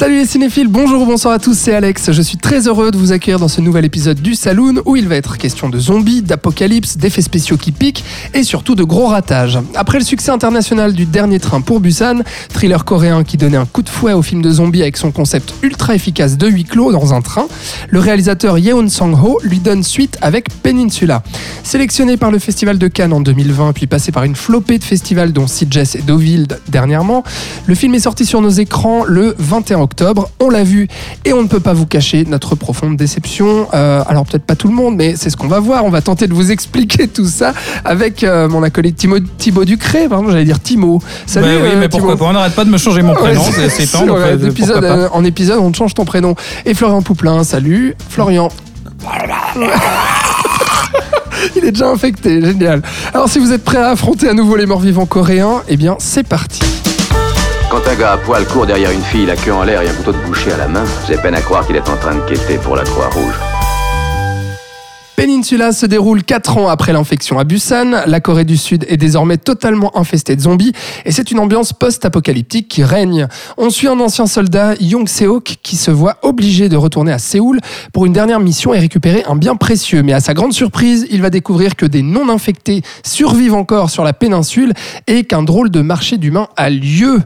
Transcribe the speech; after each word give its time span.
Salut 0.00 0.16
les 0.16 0.24
cinéphiles, 0.24 0.68
bonjour 0.68 1.02
ou 1.02 1.04
bonsoir 1.04 1.34
à 1.34 1.38
tous, 1.38 1.52
c'est 1.52 1.74
Alex. 1.74 2.10
Je 2.10 2.22
suis 2.22 2.38
très 2.38 2.66
heureux 2.68 2.90
de 2.90 2.96
vous 2.96 3.12
accueillir 3.12 3.38
dans 3.38 3.48
ce 3.48 3.60
nouvel 3.60 3.84
épisode 3.84 4.18
du 4.18 4.34
Saloon 4.34 4.80
où 4.86 4.96
il 4.96 5.06
va 5.06 5.16
être 5.16 5.36
question 5.36 5.68
de 5.68 5.78
zombies, 5.78 6.22
d'apocalypse, 6.22 6.96
d'effets 6.96 7.20
spéciaux 7.20 7.58
qui 7.58 7.70
piquent 7.70 8.02
et 8.32 8.42
surtout 8.42 8.74
de 8.74 8.82
gros 8.82 9.08
ratages. 9.08 9.58
Après 9.74 9.98
le 9.98 10.04
succès 10.06 10.30
international 10.30 10.94
du 10.94 11.04
dernier 11.04 11.38
train 11.38 11.60
pour 11.60 11.80
Busan, 11.80 12.20
thriller 12.48 12.86
coréen 12.86 13.24
qui 13.24 13.36
donnait 13.36 13.58
un 13.58 13.66
coup 13.66 13.82
de 13.82 13.90
fouet 13.90 14.14
au 14.14 14.22
film 14.22 14.40
de 14.40 14.50
zombies 14.50 14.80
avec 14.80 14.96
son 14.96 15.12
concept 15.12 15.52
ultra 15.60 15.94
efficace 15.94 16.38
de 16.38 16.48
huis 16.48 16.64
clos 16.64 16.92
dans 16.92 17.12
un 17.12 17.20
train, 17.20 17.46
le 17.90 17.98
réalisateur 17.98 18.56
Yeon 18.56 18.88
Sang-ho 18.88 19.38
lui 19.42 19.58
donne 19.58 19.82
suite 19.82 20.16
avec 20.22 20.48
Peninsula. 20.62 21.22
Sélectionné 21.62 22.16
par 22.16 22.30
le 22.30 22.38
Festival 22.38 22.78
de 22.78 22.88
Cannes 22.88 23.12
en 23.12 23.20
2020 23.20 23.74
puis 23.74 23.86
passé 23.86 24.12
par 24.12 24.24
une 24.24 24.34
flopée 24.34 24.78
de 24.78 24.84
festivals 24.84 25.34
dont 25.34 25.46
Sitges 25.46 25.94
et 25.94 26.00
Deauville 26.00 26.46
dernièrement, 26.68 27.22
le 27.66 27.74
film 27.74 27.94
est 27.94 28.00
sorti 28.00 28.24
sur 28.24 28.40
nos 28.40 28.48
écrans 28.48 29.04
le 29.04 29.34
21 29.38 29.80
octobre 29.80 29.89
octobre. 29.90 30.30
On 30.38 30.48
l'a 30.50 30.62
vu 30.62 30.86
et 31.24 31.32
on 31.32 31.42
ne 31.42 31.48
peut 31.48 31.58
pas 31.58 31.72
vous 31.72 31.86
cacher 31.86 32.24
notre 32.24 32.54
profonde 32.54 32.96
déception. 32.96 33.66
Euh, 33.74 34.02
alors 34.06 34.24
peut-être 34.24 34.44
pas 34.44 34.54
tout 34.54 34.68
le 34.68 34.74
monde, 34.74 34.94
mais 34.96 35.16
c'est 35.16 35.30
ce 35.30 35.36
qu'on 35.36 35.48
va 35.48 35.58
voir. 35.58 35.84
On 35.84 35.90
va 35.90 36.00
tenter 36.00 36.28
de 36.28 36.34
vous 36.34 36.52
expliquer 36.56 37.08
tout 37.08 37.26
ça 37.26 37.52
avec 37.84 38.22
euh, 38.22 38.48
mon 38.48 38.62
acolyte 38.62 38.96
Thibaut, 38.96 39.18
Thibaut 39.38 39.64
Ducré. 39.64 40.08
Pardon, 40.08 40.30
j'allais 40.30 40.44
dire 40.44 40.60
Timo. 40.60 41.02
Salut. 41.26 41.46
Bah 41.46 41.52
oui, 41.62 41.70
euh, 41.72 41.80
mais 41.80 41.88
pourquoi 41.88 42.16
pas? 42.16 42.26
On 42.26 42.32
n'arrête 42.32 42.54
pas 42.54 42.64
de 42.64 42.70
me 42.70 42.78
changer 42.78 43.02
mon 43.02 43.14
prénom. 43.14 43.42
Ouais, 43.42 43.68
c'est 43.68 43.90
temps. 43.90 44.06
donc, 44.06 44.18
ouais, 44.18 44.36
en 45.12 45.24
épisode, 45.24 45.58
on 45.60 45.72
te 45.72 45.76
change 45.76 45.94
ton 45.94 46.04
prénom. 46.04 46.36
Et 46.64 46.74
Florian 46.74 47.02
Pouplin, 47.02 47.42
salut. 47.42 47.96
Florian. 48.08 48.48
Il 51.56 51.64
est 51.64 51.72
déjà 51.72 51.88
infecté, 51.88 52.40
génial. 52.42 52.82
Alors 53.14 53.28
si 53.28 53.38
vous 53.38 53.52
êtes 53.52 53.64
prêts 53.64 53.78
à 53.78 53.88
affronter 53.88 54.28
à 54.28 54.34
nouveau 54.34 54.56
les 54.56 54.66
morts 54.66 54.80
vivants 54.80 55.06
coréens, 55.06 55.62
eh 55.68 55.76
bien 55.76 55.96
c'est 55.98 56.26
parti. 56.26 56.60
Quand 57.70 57.86
un 57.86 57.94
gars 57.94 58.12
à 58.14 58.18
poil 58.18 58.44
court 58.46 58.66
derrière 58.66 58.90
une 58.90 59.02
fille, 59.02 59.26
la 59.26 59.36
queue 59.36 59.52
en 59.52 59.62
l'air 59.62 59.80
et 59.80 59.88
un 59.88 59.94
couteau 59.94 60.10
de 60.10 60.18
boucher 60.18 60.52
à 60.52 60.56
la 60.56 60.66
main, 60.66 60.84
j'ai 61.06 61.16
peine 61.16 61.36
à 61.36 61.40
croire 61.40 61.64
qu'il 61.64 61.76
est 61.76 61.88
en 61.88 61.96
train 61.96 62.16
de 62.16 62.20
quêter 62.22 62.58
pour 62.58 62.74
la 62.74 62.82
Croix-Rouge. 62.82 63.49
Peninsula 65.20 65.72
se 65.72 65.84
déroule 65.84 66.22
4 66.22 66.56
ans 66.56 66.68
après 66.70 66.94
l'infection 66.94 67.38
à 67.38 67.44
Busan. 67.44 67.90
La 68.06 68.20
Corée 68.20 68.46
du 68.46 68.56
Sud 68.56 68.86
est 68.88 68.96
désormais 68.96 69.36
totalement 69.36 69.94
infestée 69.94 70.34
de 70.34 70.40
zombies 70.40 70.72
et 71.04 71.12
c'est 71.12 71.30
une 71.30 71.40
ambiance 71.40 71.74
post-apocalyptique 71.74 72.68
qui 72.68 72.82
règne. 72.82 73.28
On 73.58 73.68
suit 73.68 73.88
un 73.88 74.00
ancien 74.00 74.24
soldat, 74.24 74.76
Young 74.80 75.06
Seok, 75.06 75.58
qui 75.62 75.76
se 75.76 75.90
voit 75.90 76.16
obligé 76.22 76.70
de 76.70 76.76
retourner 76.78 77.12
à 77.12 77.18
Séoul 77.18 77.60
pour 77.92 78.06
une 78.06 78.14
dernière 78.14 78.40
mission 78.40 78.72
et 78.72 78.78
récupérer 78.78 79.22
un 79.28 79.36
bien 79.36 79.56
précieux. 79.56 80.02
Mais 80.02 80.14
à 80.14 80.20
sa 80.20 80.32
grande 80.32 80.54
surprise, 80.54 81.06
il 81.10 81.20
va 81.20 81.28
découvrir 81.28 81.76
que 81.76 81.84
des 81.84 82.00
non-infectés 82.00 82.80
survivent 83.04 83.52
encore 83.52 83.90
sur 83.90 84.04
la 84.04 84.14
péninsule 84.14 84.72
et 85.06 85.24
qu'un 85.24 85.42
drôle 85.42 85.68
de 85.68 85.82
marché 85.82 86.16
d'humains 86.16 86.48
a 86.56 86.70
lieu. 86.70 87.20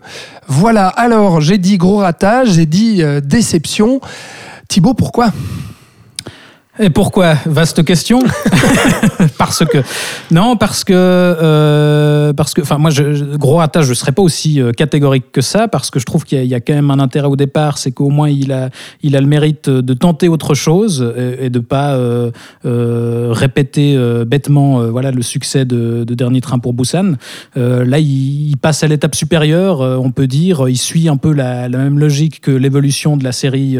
Voilà, 0.48 0.88
alors 0.88 1.40
j'ai 1.40 1.58
dit 1.58 1.78
gros 1.78 1.98
ratage, 1.98 2.54
j'ai 2.54 2.66
dit 2.66 3.04
euh, 3.04 3.20
déception. 3.20 4.00
Thibaut, 4.66 4.94
pourquoi? 4.94 5.30
Et 6.80 6.90
pourquoi? 6.90 7.34
Vaste 7.46 7.84
question. 7.84 8.18
parce 9.38 9.64
que 9.64 9.78
non, 10.32 10.56
parce 10.56 10.82
que 10.82 10.92
euh, 10.92 12.32
parce 12.32 12.52
que 12.52 12.62
enfin 12.62 12.78
moi 12.78 12.90
je, 12.90 13.36
gros 13.36 13.60
attache, 13.60 13.86
je 13.86 13.94
serais 13.94 14.10
pas 14.10 14.22
aussi 14.22 14.60
euh, 14.60 14.72
catégorique 14.72 15.30
que 15.30 15.40
ça 15.40 15.68
parce 15.68 15.92
que 15.92 16.00
je 16.00 16.04
trouve 16.04 16.24
qu'il 16.24 16.44
y, 16.44 16.54
a- 16.54 16.60
quand 16.60 16.74
même 16.74 16.90
un 16.90 16.98
intérêt 16.98 17.28
au 17.28 17.36
départ, 17.36 17.78
c'est 17.78 17.92
qu'au 17.92 18.08
moins 18.08 18.28
il 18.28 18.50
a 18.50 18.70
il 19.04 19.14
a 19.16 19.20
le 19.20 19.28
mérite 19.28 19.70
de 19.70 19.94
tenter 19.94 20.26
autre 20.26 20.54
chose 20.54 21.12
et, 21.16 21.46
et 21.46 21.50
de 21.50 21.60
pas 21.60 21.92
euh, 21.92 22.32
euh, 22.66 23.28
répéter 23.30 23.94
euh, 23.96 24.24
bêtement 24.24 24.84
voilà 24.90 25.12
le 25.12 25.22
succès 25.22 25.64
de, 25.64 26.02
de 26.02 26.14
Dernier 26.14 26.40
Train 26.40 26.58
pour 26.58 26.74
Busan. 26.74 27.14
Là 27.54 27.98
il, 28.00 28.56
passe 28.60 28.82
à 28.82 28.88
l'étape 28.88 29.14
supérieure, 29.14 29.80
on 29.80 30.10
peut 30.10 30.26
dire, 30.26 30.68
il 30.68 30.78
suit 30.78 31.08
un 31.08 31.18
peu 31.18 31.32
la, 31.32 31.68
la 31.68 31.78
même 31.78 31.98
logique 31.98 32.40
que 32.40 32.50
l'évolution 32.50 33.16
de 33.16 33.24
la 33.24 33.32
série 33.32 33.76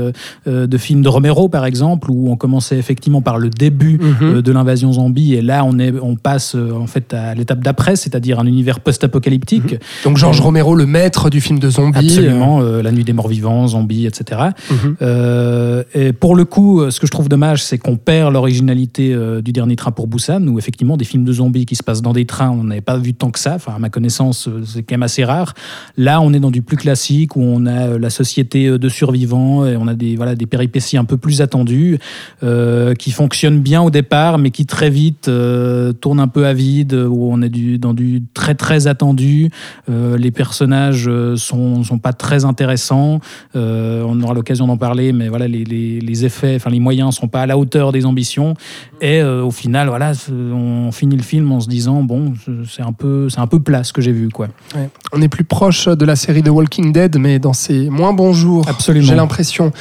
de 0.46 0.78
films 0.78 1.02
de 1.02 1.08
Romero 1.08 1.48
par 1.48 1.64
exemple 1.64 2.10
où 2.10 2.30
on 2.30 2.36
commençait 2.36 2.82
effectivement 2.84 3.22
par 3.22 3.38
le 3.38 3.48
début 3.50 3.98
Mhm. 3.98 4.16
euh, 4.22 4.42
de 4.42 4.52
l'invasion 4.52 4.92
zombie 4.92 5.34
et 5.34 5.42
là 5.42 5.64
on 5.64 5.78
est 5.78 5.92
on 6.10 6.16
passe 6.16 6.54
euh, 6.54 6.72
en 6.84 6.86
fait 6.86 7.14
à 7.14 7.34
l'étape 7.34 7.60
d'après 7.60 7.96
c'est-à-dire 7.96 8.38
un 8.38 8.46
univers 8.46 8.80
post-apocalyptique 8.80 9.76
Donc 10.04 10.16
Georges 10.18 10.40
Romero, 10.40 10.74
le 10.74 10.86
maître 10.86 11.30
du 11.30 11.40
film 11.40 11.58
de 11.58 11.70
zombies. 11.70 11.98
absolument 11.98 12.60
euh, 12.60 12.82
la 12.82 12.92
nuit 12.92 13.04
des 13.04 13.12
morts 13.12 13.28
vivants 13.28 13.66
zombies 13.68 14.06
etc 14.06 14.22
Mhm. 14.70 14.96
Euh, 15.02 15.82
et 15.94 16.12
pour 16.12 16.34
le 16.36 16.44
coup 16.44 16.80
euh, 16.80 16.90
ce 16.90 17.00
que 17.00 17.06
je 17.06 17.12
trouve 17.12 17.28
dommage 17.28 17.62
c'est 17.62 17.78
qu'on 17.78 17.96
perd 17.96 18.32
l'originalité 18.32 19.12
euh, 19.14 19.40
du 19.40 19.52
dernier 19.52 19.76
train 19.76 19.90
pour 19.92 20.06
Busan 20.06 20.46
où 20.48 20.58
effectivement 20.58 20.96
des 20.96 21.04
films 21.04 21.24
de 21.24 21.32
zombies 21.32 21.66
qui 21.66 21.76
se 21.76 21.82
passent 21.82 22.02
dans 22.02 22.12
des 22.12 22.26
trains 22.26 22.50
on 22.50 22.64
n'avait 22.64 22.80
pas 22.80 22.98
vu 22.98 23.14
tant 23.14 23.30
que 23.30 23.38
ça 23.38 23.54
enfin 23.54 23.72
à 23.76 23.78
ma 23.78 23.90
connaissance 23.90 24.48
euh, 24.48 24.62
c'est 24.66 24.82
quand 24.82 24.94
même 24.94 25.02
assez 25.10 25.24
rare 25.24 25.54
là 25.96 26.20
on 26.20 26.32
est 26.32 26.40
dans 26.40 26.50
du 26.50 26.62
plus 26.62 26.76
classique 26.76 27.36
où 27.36 27.42
on 27.42 27.66
a 27.66 27.88
euh, 27.88 27.98
la 27.98 28.10
société 28.10 28.66
euh, 28.66 28.78
de 28.78 28.88
survivants 28.88 29.64
et 29.66 29.76
on 29.76 29.86
a 29.86 29.94
des 29.94 30.16
voilà 30.16 30.34
des 30.34 30.46
péripéties 30.46 30.96
un 30.96 31.04
peu 31.04 31.16
plus 31.16 31.40
attendues 31.40 31.98
euh, 32.42 32.73
qui 32.98 33.10
fonctionnent 33.10 33.60
bien 33.60 33.82
au 33.82 33.90
départ, 33.90 34.38
mais 34.38 34.50
qui 34.50 34.66
très 34.66 34.90
vite 34.90 35.28
euh, 35.28 35.92
tournent 35.92 36.20
un 36.20 36.28
peu 36.28 36.46
à 36.46 36.52
vide, 36.54 36.94
où 36.94 37.28
on 37.30 37.42
est 37.42 37.48
du, 37.48 37.78
dans 37.78 37.94
du 37.94 38.22
très 38.34 38.54
très 38.54 38.86
attendu. 38.86 39.50
Euh, 39.90 40.16
les 40.16 40.30
personnages 40.30 41.06
euh, 41.08 41.36
sont, 41.36 41.84
sont 41.84 41.98
pas 41.98 42.12
très 42.12 42.44
intéressants. 42.44 43.20
Euh, 43.56 44.02
on 44.06 44.20
aura 44.22 44.34
l'occasion 44.34 44.66
d'en 44.66 44.76
parler, 44.76 45.12
mais 45.12 45.28
voilà, 45.28 45.46
les, 45.48 45.64
les, 45.64 46.00
les 46.00 46.24
effets, 46.24 46.54
enfin 46.56 46.70
les 46.70 46.80
moyens 46.80 47.14
sont 47.14 47.28
pas 47.28 47.42
à 47.42 47.46
la 47.46 47.56
hauteur 47.58 47.92
des 47.92 48.06
ambitions. 48.06 48.54
Et 49.00 49.20
euh, 49.20 49.42
au 49.44 49.50
final, 49.50 49.88
voilà, 49.88 50.12
on 50.30 50.90
finit 50.92 51.16
le 51.16 51.22
film 51.22 51.52
en 51.52 51.60
se 51.60 51.68
disant 51.68 52.02
bon, 52.02 52.34
c'est 52.68 52.82
un 52.82 52.92
peu, 52.92 53.28
c'est 53.28 53.40
un 53.40 53.46
peu 53.46 53.60
plat 53.60 53.84
ce 53.84 53.92
que 53.92 54.00
j'ai 54.00 54.12
vu, 54.12 54.28
quoi. 54.30 54.48
Ouais. 54.74 54.88
On 55.12 55.20
est 55.22 55.28
plus 55.28 55.44
proche 55.44 55.86
de 55.88 56.04
la 56.04 56.16
série 56.16 56.42
The 56.42 56.48
Walking 56.48 56.92
Dead, 56.92 57.18
mais 57.18 57.38
dans 57.38 57.52
ses 57.52 57.88
moins 57.90 58.12
bons 58.12 58.32
jours. 58.32 58.64
Absolument. 58.68 59.06
J'ai 59.06 59.14
l'impression. 59.14 59.72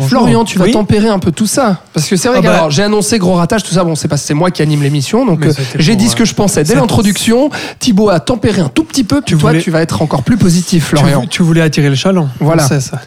Florian, 0.00 0.44
tu 0.44 0.58
vas 0.58 0.64
Oui. 0.64 0.72
tempérer 0.72 1.08
un 1.08 1.18
peu 1.18 1.32
tout 1.32 1.46
ça. 1.46 1.82
Parce 1.92 2.08
que 2.08 2.16
c'est 2.16 2.28
vrai 2.32 2.40
Ah 2.48 2.50
bah. 2.50 2.54
alors, 2.54 2.70
j'ai 2.70 2.82
annoncé 2.82 3.18
gros 3.18 3.34
ratage, 3.34 3.62
tout 3.62 3.72
ça. 3.72 3.84
Bon, 3.84 3.94
c'est 3.94 4.08
parce 4.08 4.22
que 4.22 4.26
c'est 4.28 4.34
moi 4.34 4.50
qui 4.50 4.62
anime 4.62 4.82
l'émission. 4.82 5.24
Donc, 5.24 5.44
euh, 5.46 5.52
j'ai 5.76 5.96
dit 5.96 6.08
ce 6.08 6.16
que 6.16 6.22
euh, 6.22 6.26
je 6.26 6.34
pensais 6.34 6.64
dès 6.64 6.74
ça- 6.74 6.80
l'introduction. 6.80 7.50
Thibaut 7.78 8.08
a 8.10 8.20
tempéré 8.20 8.60
un 8.60 8.68
tout 8.68 8.84
petit 8.84 9.04
peu. 9.04 9.20
Puis 9.20 9.34
Tu 9.34 9.40
toi, 9.40 9.50
voulais- 9.50 9.62
tu 9.62 9.70
vas 9.70 9.80
être 9.82 10.02
encore 10.02 10.22
plus 10.22 10.36
positif, 10.36 10.88
Florian. 10.88 11.24
tu 11.30 11.42
voulais 11.42 11.60
attirer 11.62 11.88
le 11.88 11.94
chaland. 11.94 12.28
Voilà. 12.40 12.66
Sait 12.66 12.80
ça. 12.80 13.00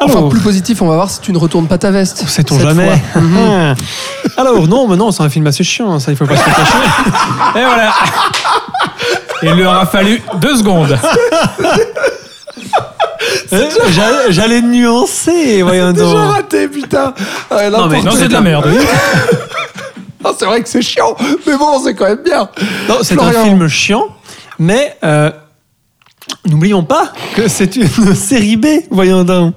Enfin, 0.00 0.18
Alors, 0.18 0.30
plus 0.30 0.40
positif, 0.40 0.82
on 0.82 0.88
va 0.88 0.96
voir 0.96 1.10
si 1.10 1.20
tu 1.20 1.32
ne 1.32 1.38
retournes 1.38 1.66
pas 1.68 1.78
ta 1.78 1.92
veste. 1.92 2.24
sait-on 2.28 2.58
jamais. 2.58 2.90
Mhm. 3.14 3.74
Alors, 4.36 4.66
non, 4.66 4.88
mais 4.88 4.96
non, 4.96 5.12
c'est 5.12 5.22
un 5.22 5.28
film 5.28 5.46
assez 5.46 5.62
chiant, 5.62 5.98
ça, 6.00 6.10
il 6.10 6.16
faut 6.16 6.26
pas 6.26 6.36
se 6.36 6.40
le 6.48 6.54
cacher. 6.54 6.78
Et 7.60 7.64
voilà. 7.64 7.92
Il 9.44 9.50
lui 9.52 9.64
aura 9.64 9.86
fallu 9.86 10.20
deux 10.40 10.56
secondes. 10.56 10.98
Euh, 13.52 13.68
j'allais- 14.30 14.62
nuancer, 14.62 15.62
voyons 15.62 15.92
Déjà 15.92 16.04
donc. 16.06 16.32
raté, 16.34 16.68
putain. 16.68 17.12
Ouais, 17.50 17.68
Non, 17.70 17.86
mais- 17.88 17.96
n'importe 17.98 18.04
Non, 18.04 18.12
c'est 18.20 18.28
de 18.28 18.32
la 18.32 18.40
merde. 18.40 18.66
Ah, 20.24 20.30
c'est 20.38 20.44
vrai 20.46 20.62
que 20.62 20.68
c'est 20.68 20.82
chiant, 20.82 21.16
mais 21.48 21.56
bon, 21.56 21.80
c'est 21.82 21.94
quand 21.94 22.04
même 22.04 22.22
bien. 22.24 22.48
Non, 22.88 22.98
c'est 23.02 23.14
un 23.14 23.28
Florian. 23.28 23.42
film 23.44 23.66
chiant, 23.68 24.04
mais 24.56 24.96
euh, 25.02 25.32
n'oublions 26.46 26.84
pas 26.84 27.12
que 27.34 27.48
c'est 27.48 27.74
une 27.74 27.88
série 28.14 28.54
B, 28.56 28.66
voyons 28.92 29.24
donc. 29.24 29.54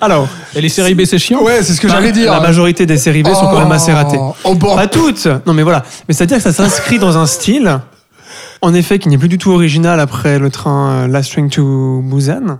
Alors, 0.00 0.28
Et 0.54 0.60
les 0.60 0.68
séries 0.68 0.94
B, 0.94 1.04
c'est 1.06 1.18
chiant. 1.18 1.42
Ouais, 1.42 1.60
c'est 1.64 1.72
ce 1.72 1.80
que 1.80 1.88
j'allais 1.88 2.12
dire. 2.12 2.30
la 2.30 2.38
majorité 2.38 2.86
des 2.86 2.98
séries 2.98 3.24
B 3.24 3.28
sont 3.34 3.46
quand 3.48 3.58
même 3.58 3.72
assez 3.72 3.92
ratées. 3.92 4.18
Oh, 4.44 4.54
bon. 4.54 4.76
Pas 4.76 4.86
toutes 4.86 5.26
Non 5.44 5.54
mais 5.54 5.64
voilà. 5.64 5.82
Mais 6.06 6.14
c'est-à-dire 6.14 6.36
que 6.36 6.42
ça 6.44 6.52
s'inscrit 6.52 7.00
dans 7.00 7.18
un 7.18 7.26
style, 7.26 7.80
en 8.62 8.74
effet, 8.74 9.00
qui 9.00 9.08
n'est 9.08 9.18
plus 9.18 9.28
du 9.28 9.38
tout 9.38 9.50
original 9.50 9.98
après 9.98 10.38
le 10.38 10.50
train 10.50 10.90
euh, 10.90 11.06
Last 11.08 11.32
Train 11.32 11.48
to 11.48 12.00
Busan. 12.04 12.58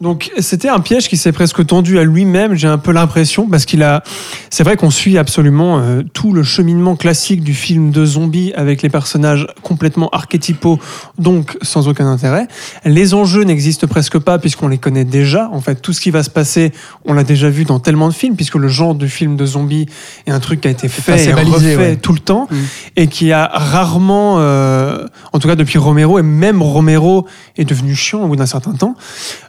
Donc 0.00 0.30
c'était 0.38 0.68
un 0.68 0.80
piège 0.80 1.08
qui 1.08 1.16
s'est 1.16 1.32
presque 1.32 1.64
tendu 1.66 1.98
à 1.98 2.04
lui-même, 2.04 2.54
j'ai 2.54 2.68
un 2.68 2.78
peu 2.78 2.92
l'impression, 2.92 3.48
parce 3.48 3.64
qu'il 3.64 3.82
a... 3.82 4.02
C'est 4.50 4.64
vrai 4.64 4.76
qu'on 4.76 4.90
suit 4.90 5.18
absolument 5.18 5.78
euh, 5.78 6.02
tout 6.12 6.32
le 6.32 6.42
cheminement 6.42 6.96
classique 6.96 7.42
du 7.42 7.54
film 7.54 7.90
de 7.90 8.04
zombies 8.04 8.52
avec 8.54 8.82
les 8.82 8.88
personnages 8.88 9.46
complètement 9.62 10.08
archétypaux, 10.10 10.78
donc 11.18 11.56
sans 11.62 11.88
aucun 11.88 12.06
intérêt. 12.06 12.48
Les 12.84 13.14
enjeux 13.14 13.44
n'existent 13.44 13.86
presque 13.86 14.18
pas 14.18 14.38
puisqu'on 14.38 14.68
les 14.68 14.78
connaît 14.78 15.04
déjà. 15.04 15.48
En 15.52 15.60
fait, 15.60 15.76
tout 15.76 15.92
ce 15.92 16.00
qui 16.00 16.10
va 16.10 16.22
se 16.22 16.30
passer, 16.30 16.72
on 17.04 17.14
l'a 17.14 17.24
déjà 17.24 17.50
vu 17.50 17.64
dans 17.64 17.80
tellement 17.80 18.08
de 18.08 18.14
films, 18.14 18.36
puisque 18.36 18.56
le 18.56 18.68
genre 18.68 18.94
du 18.94 19.08
film 19.08 19.36
de 19.36 19.46
zombies 19.46 19.86
est 20.26 20.30
un 20.30 20.40
truc 20.40 20.60
qui 20.60 20.68
a 20.68 20.70
été 20.70 20.88
fait 20.88 21.30
et 21.30 21.32
balisé, 21.32 21.74
refait 21.74 21.76
ouais. 21.76 21.96
tout 21.96 22.12
le 22.12 22.18
temps 22.18 22.34
Mm. 22.50 22.56
et 22.96 23.06
qui 23.06 23.32
a 23.32 23.46
rarement, 23.52 24.36
euh, 24.38 25.06
en 25.32 25.38
tout 25.38 25.48
cas 25.48 25.56
depuis 25.56 25.78
Romero, 25.78 26.18
et 26.18 26.22
même 26.22 26.62
Romero 26.62 27.26
est 27.56 27.64
devenu 27.64 27.94
chiant 27.94 28.22
au 28.22 28.28
bout 28.28 28.36
d'un 28.36 28.46
certain 28.46 28.72
temps, 28.72 28.94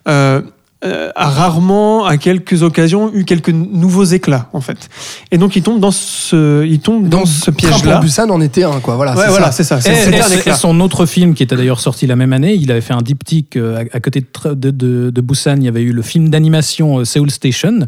euh, 0.08 0.42
euh, 0.86 1.10
a 1.16 1.30
rarement, 1.30 2.06
à 2.06 2.18
quelques 2.18 2.64
occasions, 2.64 3.12
eu 3.14 3.26
quelques 3.26 3.50
nouveaux 3.50 4.04
éclats, 4.04 4.50
en 4.54 4.62
fait. 4.62 4.90
Et 5.32 5.38
donc, 5.38 5.56
il 5.56 5.64
tombe 5.64 5.80
dans 5.80 5.92
ce, 5.92 6.66
il 6.66 6.80
tombe 6.80 7.08
dans 7.10 7.20
Donc, 7.20 7.28
ce 7.28 7.52
piège-là. 7.52 8.00
Busan 8.00 8.30
en 8.30 8.40
était 8.42 8.64
un, 8.64 8.80
quoi. 8.80 8.96
Voilà, 8.96 9.16
Ouais, 9.16 9.24
c'est 9.26 9.30
voilà, 9.30 9.52
ça. 9.52 9.64
c'est 9.64 9.82
ça. 9.82 9.92
Et, 9.92 10.16
un 10.48 10.52
et 10.52 10.56
son 10.56 10.80
autre 10.80 11.06
film 11.06 11.34
qui 11.34 11.44
était 11.44 11.56
d'ailleurs 11.56 11.80
sorti 11.80 12.08
la 12.08 12.16
même 12.16 12.34
année, 12.34 12.54
il 12.56 12.72
avait 12.72 12.82
fait 12.82 12.94
un 12.94 13.02
diptyque 13.02 13.58
euh, 13.58 13.84
à, 13.92 13.98
à 13.98 14.00
côté 14.00 14.22
de, 14.22 14.54
de, 14.54 14.72
de- 14.72 15.10
de 15.10 15.22
Busan. 15.22 15.56
Il 15.58 15.64
y 15.64 15.68
avait 15.68 15.82
eu 15.82 15.92
le 15.92 16.02
film 16.02 16.30
d'animation 16.30 17.00
euh, 17.00 17.06
Seoul 17.06 17.32
Station, 17.32 17.80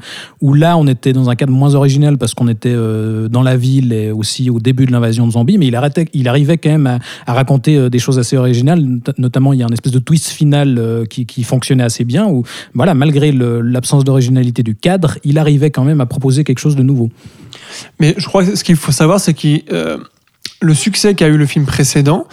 où 0.41 0.53
là 0.53 0.77
on 0.77 0.88
était 0.88 1.13
dans 1.13 1.29
un 1.29 1.35
cadre 1.35 1.53
moins 1.53 1.75
original 1.75 2.17
parce 2.17 2.33
qu'on 2.33 2.47
était 2.47 2.73
euh, 2.73 3.27
dans 3.27 3.44
la 3.44 3.57
ville 3.57 3.94
et 3.94 4.11
aussi 4.11 4.49
au 4.49 4.59
début 4.59 4.85
de 4.85 4.91
l'invasion 4.91 5.27
de 5.27 5.31
zombies, 5.31 5.57
mais 5.57 5.67
il, 5.67 5.75
arrêtait, 5.75 6.07
il 6.13 6.27
arrivait 6.27 6.57
quand 6.57 6.69
même 6.69 6.88
à, 6.88 6.99
à 7.25 7.33
raconter 7.33 7.75
euh, 7.77 7.89
des 7.89 7.99
choses 7.99 8.19
assez 8.19 8.38
originales. 8.38 8.79
Not- 8.81 9.13
Notamment, 9.17 9.53
il 9.53 9.59
y 9.59 9.63
a 9.63 9.65
un 9.65 9.69
espèce 9.73 9.91
de 9.94 9.99
twist 9.99 10.27
final 10.29 10.77
euh, 10.77 11.05
qui, 11.05 11.25
qui 11.25 11.44
fonctionnait 11.44 11.83
assez 11.83 12.03
bien, 12.03 12.25
où 12.27 12.44
voilà, 12.73 12.86
malgré 12.93 13.31
l'absence 13.31 14.03
d'originalité 14.03 14.63
du 14.63 14.75
cadre, 14.75 15.17
il 15.23 15.37
arrivait 15.37 15.71
quand 15.71 15.83
même 15.83 16.01
à 16.01 16.05
proposer 16.05 16.43
quelque 16.43 16.59
chose 16.59 16.75
de 16.75 16.83
nouveau. 16.83 17.09
Mais 17.99 18.15
je 18.17 18.25
crois 18.25 18.43
que 18.43 18.55
ce 18.55 18.63
qu'il 18.63 18.75
faut 18.75 18.91
savoir, 18.91 19.19
c'est 19.19 19.33
que 19.33 19.47
euh, 19.71 19.97
le 20.61 20.73
succès 20.73 21.13
qu'a 21.13 21.27
eu 21.27 21.37
le 21.37 21.45
film 21.45 21.65
précédent 21.65 22.25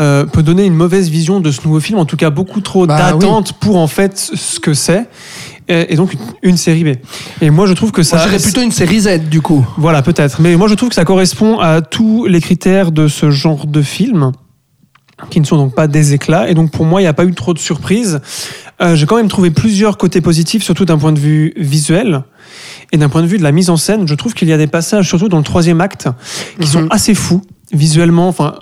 euh, 0.00 0.24
peut 0.26 0.42
donner 0.42 0.64
une 0.64 0.74
mauvaise 0.74 1.08
vision 1.08 1.40
de 1.40 1.50
ce 1.50 1.62
nouveau 1.64 1.80
film, 1.80 1.98
en 1.98 2.04
tout 2.04 2.16
cas 2.16 2.30
beaucoup 2.30 2.60
trop 2.60 2.86
Bah 2.86 2.98
d'attentes 2.98 3.54
pour 3.54 3.76
en 3.76 3.86
fait 3.86 4.18
ce 4.18 4.60
que 4.60 4.74
c'est, 4.74 5.08
et, 5.68 5.96
donc 5.96 6.14
une, 6.42 6.56
série 6.56 6.84
B. 6.84 6.96
Et 7.40 7.50
moi 7.50 7.66
je 7.66 7.72
trouve 7.72 7.92
que 7.92 8.02
ça... 8.02 8.16
Moi, 8.16 8.26
je 8.26 8.30
dirais 8.30 8.42
plutôt 8.42 8.62
une 8.62 8.70
série 8.70 9.00
Z, 9.00 9.28
du 9.28 9.40
coup. 9.40 9.66
Voilà, 9.78 10.02
peut-être. 10.02 10.40
Mais 10.40 10.54
moi 10.56 10.68
je 10.68 10.74
trouve 10.74 10.90
que 10.90 10.94
ça 10.94 11.04
correspond 11.04 11.58
à 11.58 11.80
tous 11.80 12.26
les 12.26 12.40
critères 12.40 12.92
de 12.92 13.08
ce 13.08 13.30
genre 13.30 13.66
de 13.66 13.82
film 13.82 14.32
qui 15.30 15.40
ne 15.40 15.46
sont 15.46 15.56
donc 15.56 15.74
pas 15.74 15.86
des 15.86 16.12
éclats. 16.14 16.48
Et 16.50 16.54
donc 16.54 16.70
pour 16.70 16.84
moi, 16.84 17.00
il 17.00 17.04
n'y 17.04 17.08
a 17.08 17.14
pas 17.14 17.24
eu 17.24 17.32
trop 17.34 17.54
de 17.54 17.58
surprises. 17.58 18.20
Euh, 18.82 18.94
J'ai 18.94 19.06
quand 19.06 19.16
même 19.16 19.28
trouvé 19.28 19.50
plusieurs 19.50 19.96
côtés 19.96 20.20
positifs, 20.20 20.62
surtout 20.62 20.84
d'un 20.84 20.98
point 20.98 21.12
de 21.12 21.18
vue 21.18 21.54
visuel. 21.56 22.22
Et 22.92 22.98
d'un 22.98 23.08
point 23.08 23.22
de 23.22 23.26
vue 23.26 23.38
de 23.38 23.42
la 23.42 23.52
mise 23.52 23.70
en 23.70 23.76
scène, 23.76 24.06
je 24.06 24.14
trouve 24.14 24.34
qu'il 24.34 24.48
y 24.48 24.52
a 24.52 24.58
des 24.58 24.66
passages, 24.66 25.08
surtout 25.08 25.28
dans 25.28 25.38
le 25.38 25.44
troisième 25.44 25.80
acte, 25.80 26.08
qui 26.60 26.66
sont 26.68 26.82
Mhm. 26.82 26.88
assez 26.90 27.14
fous 27.14 27.42
visuellement. 27.72 28.28
Enfin, 28.28 28.54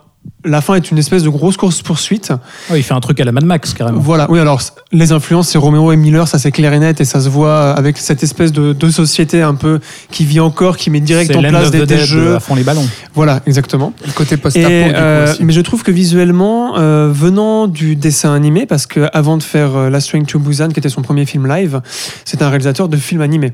la 0.44 0.60
fin 0.60 0.74
est 0.74 0.90
une 0.90 0.98
espèce 0.98 1.22
de 1.22 1.28
grosse 1.28 1.56
course 1.56 1.82
poursuite. 1.82 2.32
Ouais, 2.70 2.80
il 2.80 2.82
fait 2.82 2.94
un 2.94 3.00
truc 3.00 3.20
à 3.20 3.24
la 3.24 3.32
Mad 3.32 3.44
Max 3.44 3.74
carrément. 3.74 3.98
Voilà. 4.00 4.30
Oui, 4.30 4.38
alors 4.38 4.60
les 4.92 5.12
influences, 5.12 5.48
c'est 5.48 5.58
Romero 5.58 5.92
et 5.92 5.96
Miller, 5.96 6.28
ça 6.28 6.38
c'est 6.38 6.52
clair 6.52 6.72
et 6.72 6.78
net, 6.78 7.00
et 7.00 7.04
ça 7.04 7.20
se 7.20 7.28
voit 7.28 7.70
avec 7.72 7.98
cette 7.98 8.22
espèce 8.22 8.52
de, 8.52 8.72
de 8.72 8.90
société 8.90 9.42
un 9.42 9.54
peu 9.54 9.80
qui 10.10 10.24
vit 10.24 10.40
encore, 10.40 10.76
qui 10.76 10.90
met 10.90 11.00
direct 11.00 11.34
en 11.34 11.40
place 11.40 11.66
of 11.66 11.70
des, 11.70 11.78
the 11.80 11.86
des 11.86 11.96
Dead 11.96 12.04
jeux. 12.04 12.36
à 12.36 12.40
fond 12.40 12.54
les 12.54 12.64
ballons. 12.64 12.86
Voilà, 13.14 13.40
exactement. 13.46 13.92
Le 14.06 14.12
côté 14.12 14.36
post-apo, 14.36 14.68
euh, 14.68 15.32
mais 15.40 15.52
je 15.52 15.60
trouve 15.60 15.82
que 15.82 15.90
visuellement, 15.90 16.76
euh, 16.78 17.10
venant 17.12 17.66
du 17.66 17.96
dessin 17.96 18.34
animé, 18.34 18.66
parce 18.66 18.86
que 18.86 19.08
avant 19.12 19.36
de 19.36 19.42
faire 19.42 19.76
euh, 19.76 19.90
Last 19.90 20.10
Train 20.10 20.22
to 20.24 20.38
Busan, 20.38 20.68
qui 20.68 20.78
était 20.78 20.88
son 20.88 21.02
premier 21.02 21.26
film 21.26 21.46
live, 21.46 21.80
c'est 22.24 22.42
un 22.42 22.48
réalisateur 22.48 22.88
de 22.88 22.96
films 22.96 23.20
animés. 23.20 23.52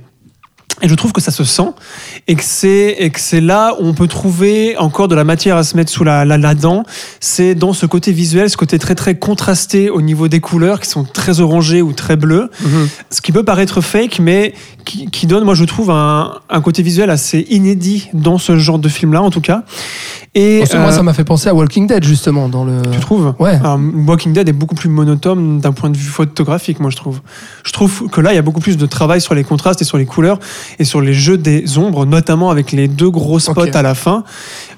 Et 0.83 0.89
je 0.89 0.95
trouve 0.95 1.13
que 1.13 1.21
ça 1.21 1.31
se 1.31 1.45
sent 1.45 1.69
et 2.27 2.35
que 2.35 2.43
c'est 2.45 2.97
et 2.99 3.11
que 3.11 3.21
c'est 3.21 3.41
là 3.41 3.75
où 3.79 3.87
on 3.87 3.93
peut 3.95 4.07
trouver 4.09 4.77
encore 4.79 5.09
de 5.09 5.15
la 5.15 5.25
matière 5.25 5.57
à 5.57 5.63
se 5.65 5.77
mettre 5.77 5.91
sous 5.93 6.05
la, 6.05 6.25
la, 6.25 6.39
la 6.39 6.55
dent. 6.55 6.85
C'est 7.21 7.55
dans 7.55 7.73
ce 7.73 7.87
côté 7.87 8.13
visuel, 8.13 8.49
ce 8.49 8.57
côté 8.57 8.79
très 8.79 8.95
très 8.95 9.17
contrasté 9.19 9.91
au 9.91 10.01
niveau 10.03 10.29
des 10.29 10.41
couleurs 10.41 10.81
qui 10.81 10.89
sont 10.89 11.05
très 11.05 11.41
orangées 11.41 11.83
ou 11.83 11.93
très 11.93 12.17
bleues, 12.17 12.51
Mhm. 12.63 12.89
ce 13.11 13.21
qui 13.21 13.33
peut 13.33 13.45
paraître 13.45 13.81
fake, 13.81 14.19
mais 14.21 14.55
qui, 14.85 15.07
qui 15.11 15.27
donne, 15.27 15.45
moi 15.45 15.55
je 15.55 15.65
trouve, 15.65 15.91
un, 15.91 16.33
un 16.49 16.61
côté 16.61 16.83
visuel 16.83 17.11
assez 17.11 17.47
inédit 17.51 18.09
dans 18.15 18.39
ce 18.39 18.57
genre 18.59 18.79
de 18.79 18.89
film-là 18.89 19.23
en 19.23 19.31
tout 19.31 19.41
cas. 19.43 19.63
Et 20.35 20.61
Parce 20.61 20.71
que 20.71 20.77
Moi, 20.77 20.89
euh, 20.89 20.93
ça 20.93 21.03
m'a 21.03 21.13
fait 21.13 21.25
penser 21.25 21.49
à 21.49 21.55
Walking 21.55 21.89
Dead, 21.89 22.05
justement, 22.05 22.49
dans 22.49 22.65
le. 22.65 22.83
tu 22.93 23.01
trouves? 23.01 23.35
Ouais. 23.41 23.51
Alors, 23.57 23.81
Walking 24.07 24.33
Dead 24.33 24.49
est 24.49 24.53
beaucoup 24.53 24.77
plus 24.77 24.89
monotone 24.89 25.59
d'un 25.59 25.73
point 25.73 25.91
de 25.91 25.97
vue 25.97 26.09
photographique, 26.09 26.79
moi 26.79 26.91
je 26.91 26.97
trouve. 26.97 27.21
Je 27.65 27.73
trouve 27.73 28.09
que 28.09 28.21
là, 28.21 28.33
il 28.33 28.37
y 28.37 28.39
a 28.39 28.43
beaucoup 28.43 28.61
plus 28.61 28.77
de 28.77 28.87
travail 28.87 29.21
sur 29.21 29.35
les 29.35 29.43
contrastes 29.45 29.83
et 29.83 29.85
sur 29.85 29.99
les 29.99 30.07
couleurs 30.07 30.39
et 30.79 30.85
sur 30.85 31.01
les 31.01 31.13
jeux 31.15 31.39
des 31.39 31.79
ombres, 31.79 32.07
notamment 32.07 32.51
avec 32.51 32.73
les 32.73 32.89
deux 32.89 33.11
gros 33.11 33.39
spots 33.39 33.75
à 33.75 33.83
la 33.83 33.95
fin. 33.95 34.25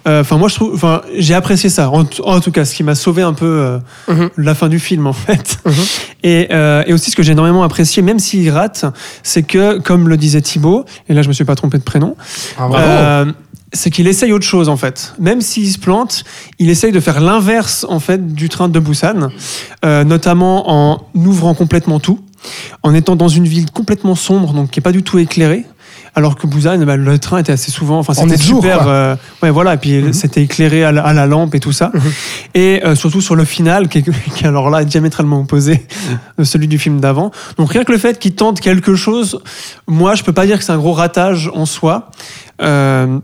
Euh, 0.09 0.21
Enfin, 0.23 0.37
moi 0.37 0.49
je 0.49 0.57
trouve, 0.57 0.75
enfin, 0.75 1.03
j'ai 1.17 1.35
apprécié 1.35 1.71
ça. 1.71 1.91
En, 1.91 2.05
tout 2.41 2.51
cas, 2.51 2.65
ce 2.65 2.75
qui 2.75 2.83
m'a 2.83 2.95
sauvé 2.97 3.23
un 3.23 3.35
peu 3.35 3.47
euh, 3.47 3.79
Mhm. 4.09 4.31
la 4.37 4.55
fin 4.55 4.69
du 4.69 4.79
film, 4.81 5.07
en 5.07 5.13
fait. 5.13 5.59
Mhm. 5.65 5.73
Et, 6.25 6.49
euh, 6.51 6.83
et 6.87 6.93
aussi, 6.93 7.11
ce 7.11 7.17
que 7.17 7.23
j'ai 7.23 7.33
énormément 7.33 7.63
apprécié, 7.63 8.03
même 8.03 8.19
s'il 8.19 8.51
rate, 8.51 8.85
c'est 9.23 9.43
que, 9.45 9.79
comme 9.79 10.09
le 10.09 10.17
disait 10.17 10.41
Thibaut, 10.41 10.85
et 11.09 11.15
là 11.15 11.23
je 11.23 11.29
me 11.29 11.33
suis 11.33 11.45
pas 11.45 11.55
trompé 11.55 11.79
de 11.79 11.83
prénom, 11.85 12.17
Ah, 12.59 12.69
bravo. 12.69 13.33
c'est 13.73 13.91
qu'il 13.91 14.07
essaye 14.07 14.33
autre 14.33 14.45
chose 14.45 14.69
en 14.69 14.77
fait. 14.77 15.15
Même 15.19 15.41
s'il 15.41 15.71
se 15.71 15.79
plante, 15.79 16.25
il 16.59 16.69
essaye 16.69 16.93
de 16.93 17.01
faire 17.01 17.21
l'inverse 17.21 17.87
en 17.89 18.01
fait 18.01 18.35
du 18.35 18.49
train 18.49 18.69
de 18.69 18.79
Busan, 18.81 19.29
euh, 19.85 20.05
notamment 20.05 20.65
en 20.93 21.01
ouvrant 21.15 21.55
complètement 21.55 21.99
tout, 22.01 22.21
en 22.83 22.93
étant 22.93 23.17
dans 23.17 23.29
une 23.29 23.47
ville 23.47 23.71
complètement 23.71 24.15
sombre, 24.17 24.53
donc 24.53 24.71
qui 24.71 24.81
est 24.81 24.83
pas 24.83 24.93
du 24.93 25.03
tout 25.03 25.19
éclairée. 25.19 25.65
Alors 26.15 26.37
que 26.37 26.47
Busan, 26.47 26.79
bah, 26.85 26.97
le 26.97 27.19
train 27.19 27.39
était 27.39 27.53
assez 27.53 27.71
souvent, 27.71 27.99
enfin 27.99 28.13
En 28.13 28.23
c'était 28.25 28.37
super, 28.37 28.87
euh, 28.87 29.17
ouais 29.43 29.49
voilà, 29.51 29.75
et 29.75 29.77
puis 29.79 30.03
Mhm. 30.03 30.13
c'était 30.13 30.43
éclairé 30.43 30.85
à 30.85 30.93
la, 30.93 31.03
à 31.03 31.13
la 31.15 31.27
lampe 31.27 31.55
et 31.55 31.61
tout 31.61 31.73
ça, 31.73 31.91
et 32.55 32.83
euh, 32.85 32.95
surtout 32.95 33.23
sur 33.23 33.35
le 33.35 33.47
final, 33.47 33.89
qui 33.89 33.99
est, 33.99 34.03
qui 34.35 34.45
est 34.45 34.47
alors 34.47 34.69
là 34.69 34.85
diamétralement 34.85 35.41
opposé 35.41 35.87
de 36.39 36.45
celui 36.45 36.69
du 36.69 36.79
film 36.79 37.01
d'avant. 37.01 37.31
Donc 37.57 37.71
rien 37.73 37.85
que 37.85 37.93
le 37.93 37.99
fait 37.99 38.19
qu'il 38.19 38.35
tente 38.35 38.61
quelque 38.61 38.95
chose, 38.95 39.41
moi 39.87 40.15
je 40.15 40.23
peux 40.23 40.35
pas 40.35 40.45
dire 40.45 40.59
que 40.59 40.65
c'est 40.65 40.73
un 40.73 40.77
gros 40.79 40.93
ratage 40.93 41.51
en 41.55 41.65
soi. 41.65 42.11
Euh, 42.61 43.19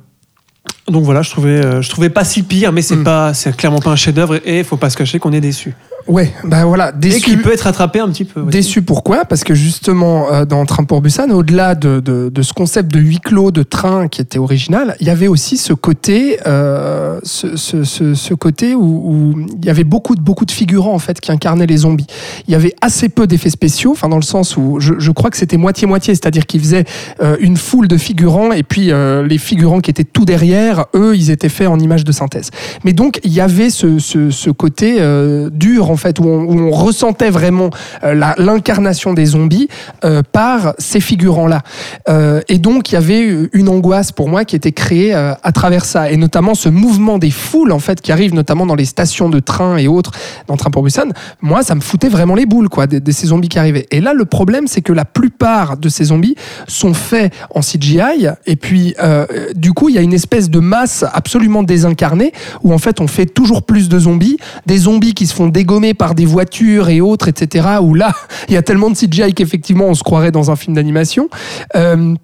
donc 0.88 1.04
voilà, 1.04 1.20
je 1.20 1.28
trouvais, 1.30 1.62
euh, 1.62 1.82
je 1.82 1.90
trouvais 1.90 2.08
pas 2.08 2.24
si 2.24 2.42
pire, 2.42 2.72
mais 2.72 2.80
c'est 2.80 2.96
Mm. 2.96 3.04
pas, 3.04 3.34
c'est 3.34 3.54
clairement 3.54 3.80
pas 3.80 3.90
un 3.90 3.96
chef-d'œuvre 3.96 4.36
et 4.46 4.60
il 4.60 4.64
faut 4.64 4.78
pas 4.78 4.88
se 4.88 4.96
cacher 4.96 5.18
qu'on 5.18 5.32
est 5.34 5.42
déçu. 5.42 5.74
Ouais, 6.08 6.32
bah 6.42 6.64
voilà, 6.64 6.88
Et 6.88 6.98
déçu. 6.98 7.20
qu'il 7.20 7.42
peut 7.42 7.52
être 7.52 7.60
rattrapé 7.62 8.00
un 8.00 8.08
petit 8.08 8.24
peu. 8.24 8.40
aussi. 8.40 8.50
Déçu 8.50 8.80
pourquoi? 8.82 9.26
Parce 9.26 9.44
que 9.44 9.54
justement, 9.54 10.32
euh, 10.32 10.44
dans 10.46 10.64
Train 10.64 10.84
pour 10.84 11.02
Busan, 11.02 11.28
au-delà 11.30 11.74
de, 11.74 12.00
de- 12.00 12.30
de 12.32 12.42
ce 12.42 12.54
concept 12.54 12.90
de 12.92 12.98
huis 12.98 13.20
clos 13.20 13.50
de 13.50 13.62
train 13.62 14.08
qui 14.08 14.22
était 14.22 14.38
original, 14.38 14.96
il 15.00 15.06
y 15.06 15.10
avait 15.10 15.28
aussi 15.28 15.58
ce 15.58 15.74
côté, 15.74 16.38
euh, 16.46 17.20
ce, 17.24 17.56
ce- 17.56 17.84
ce- 17.84 18.14
ce 18.14 18.32
côté 18.34 18.74
où, 18.74 18.80
où 18.82 19.40
il 19.60 19.64
y 19.66 19.70
avait 19.70 19.84
beaucoup 19.84 20.14
de, 20.14 20.22
beaucoup 20.22 20.46
de 20.46 20.50
figurants 20.50 20.94
en 20.94 20.98
fait 20.98 21.20
qui 21.20 21.30
incarnaient 21.30 21.66
les 21.66 21.76
zombies. 21.78 22.06
Il 22.46 22.52
y 22.52 22.54
avait 22.54 22.74
assez 22.80 23.10
peu 23.10 23.26
d'effets 23.26 23.50
spéciaux, 23.50 23.90
enfin 23.92 24.08
dans 24.08 24.16
le 24.16 24.22
sens 24.22 24.56
où 24.56 24.80
je, 24.80 24.94
je 24.98 25.10
crois 25.10 25.28
que 25.28 25.36
c'était 25.36 25.58
moitié-moitié, 25.58 26.14
c'est-à-dire 26.14 26.46
qu'ils 26.46 26.60
faisaient 26.60 26.84
euh, 27.22 27.36
une 27.40 27.58
foule 27.58 27.86
de 27.86 27.98
figurants 27.98 28.52
et 28.52 28.62
puis 28.62 28.90
les 28.90 29.38
figurants 29.38 29.80
qui 29.80 29.90
étaient 29.90 30.04
tout 30.04 30.24
derrière, 30.24 30.86
eux, 30.94 31.14
ils 31.16 31.30
étaient 31.30 31.50
faits 31.50 31.68
en 31.68 31.78
images 31.78 32.04
de 32.04 32.12
synthèse. 32.12 32.50
Mais 32.84 32.94
donc 32.94 33.20
il 33.24 33.32
y 33.32 33.40
avait 33.42 33.68
ce, 33.68 33.98
ce- 33.98 34.48
côté 34.50 34.98
dur 35.52 35.90
en 35.90 35.96
fait 35.98 36.18
où 36.18 36.24
on, 36.24 36.70
ressentait 36.70 37.30
vraiment 37.30 37.70
euh, 38.04 38.14
l'incarnation 38.38 39.14
des 39.14 39.26
zombies 39.26 39.68
euh, 40.04 40.22
par 40.32 40.74
ces 40.78 41.00
figurants-là. 41.00 41.62
Euh, 42.08 42.40
et 42.48 42.58
donc 42.58 42.90
il 42.90 42.94
y 42.94 42.96
avait 42.96 43.26
une 43.52 43.68
angoisse 43.68 44.12
pour 44.12 44.28
moi 44.28 44.44
qui 44.44 44.56
était 44.56 44.72
créée 44.72 45.12
à 45.14 45.52
travers 45.52 45.84
ça 45.84 46.10
et 46.10 46.16
notamment 46.16 46.54
ce 46.54 46.68
mouvement 46.68 47.18
des 47.18 47.30
foules 47.30 47.72
en 47.72 47.78
fait 47.78 48.00
qui 48.00 48.12
arrive 48.12 48.34
notamment 48.34 48.66
dans 48.66 48.74
les 48.74 48.84
stations 48.84 49.28
de 49.28 49.40
train 49.40 49.76
et 49.76 49.88
autres 49.88 50.12
dans 50.46 50.56
Train 50.56 50.70
pour 50.70 50.82
Busan. 50.82 51.08
Moi 51.42 51.62
ça 51.62 51.74
me 51.74 51.80
foutait 51.80 52.08
vraiment 52.08 52.34
les 52.34 52.46
boules 52.46 52.68
quoi 52.68 52.86
de, 52.86 53.12
ces 53.12 53.28
zombies 53.28 53.48
qui 53.48 53.58
arrivaient. 53.58 53.86
Et 53.90 54.00
là 54.00 54.12
le 54.12 54.24
problème 54.24 54.66
c'est 54.66 54.82
que 54.82 54.92
la 54.92 55.04
plupart 55.04 55.76
de 55.76 55.88
ces 55.88 56.04
zombies 56.04 56.36
sont 56.66 56.94
faits 56.94 57.32
en 57.54 57.60
CGI 57.60 58.28
et 58.46 58.56
puis 58.56 58.94
du 59.54 59.72
coup 59.72 59.88
il 59.88 59.94
y 59.94 59.98
a 59.98 60.02
une 60.02 60.14
espèce 60.14 60.50
de 60.50 60.60
masse 60.60 61.04
absolument 61.12 61.62
désincarnée 61.62 62.32
où 62.62 62.72
en 62.72 62.78
fait 62.78 63.00
on 63.00 63.06
fait 63.06 63.26
toujours 63.26 63.62
plus 63.62 63.88
de 63.88 63.98
zombies, 63.98 64.38
des 64.66 64.78
zombies 64.78 65.14
qui 65.14 65.26
se 65.26 65.34
font 65.34 65.48
dégommer 65.48 65.77
par 65.94 66.14
des 66.14 66.26
voitures 66.26 66.88
et 66.88 67.00
autres, 67.00 67.28
etc. 67.28 67.66
Où 67.80 67.94
là 67.94 68.12
il 68.48 68.54
y 68.54 68.56
a 68.56 68.62
tellement 68.62 68.90
de 68.90 68.96
CGI 68.96 69.34
qu'effectivement 69.34 69.86
on 69.86 69.94
se 69.94 70.02
croirait 70.02 70.30
dans 70.30 70.50
un 70.50 70.56
film 70.56 70.74
d'animation. 70.74 71.28
Euh, 71.76 72.14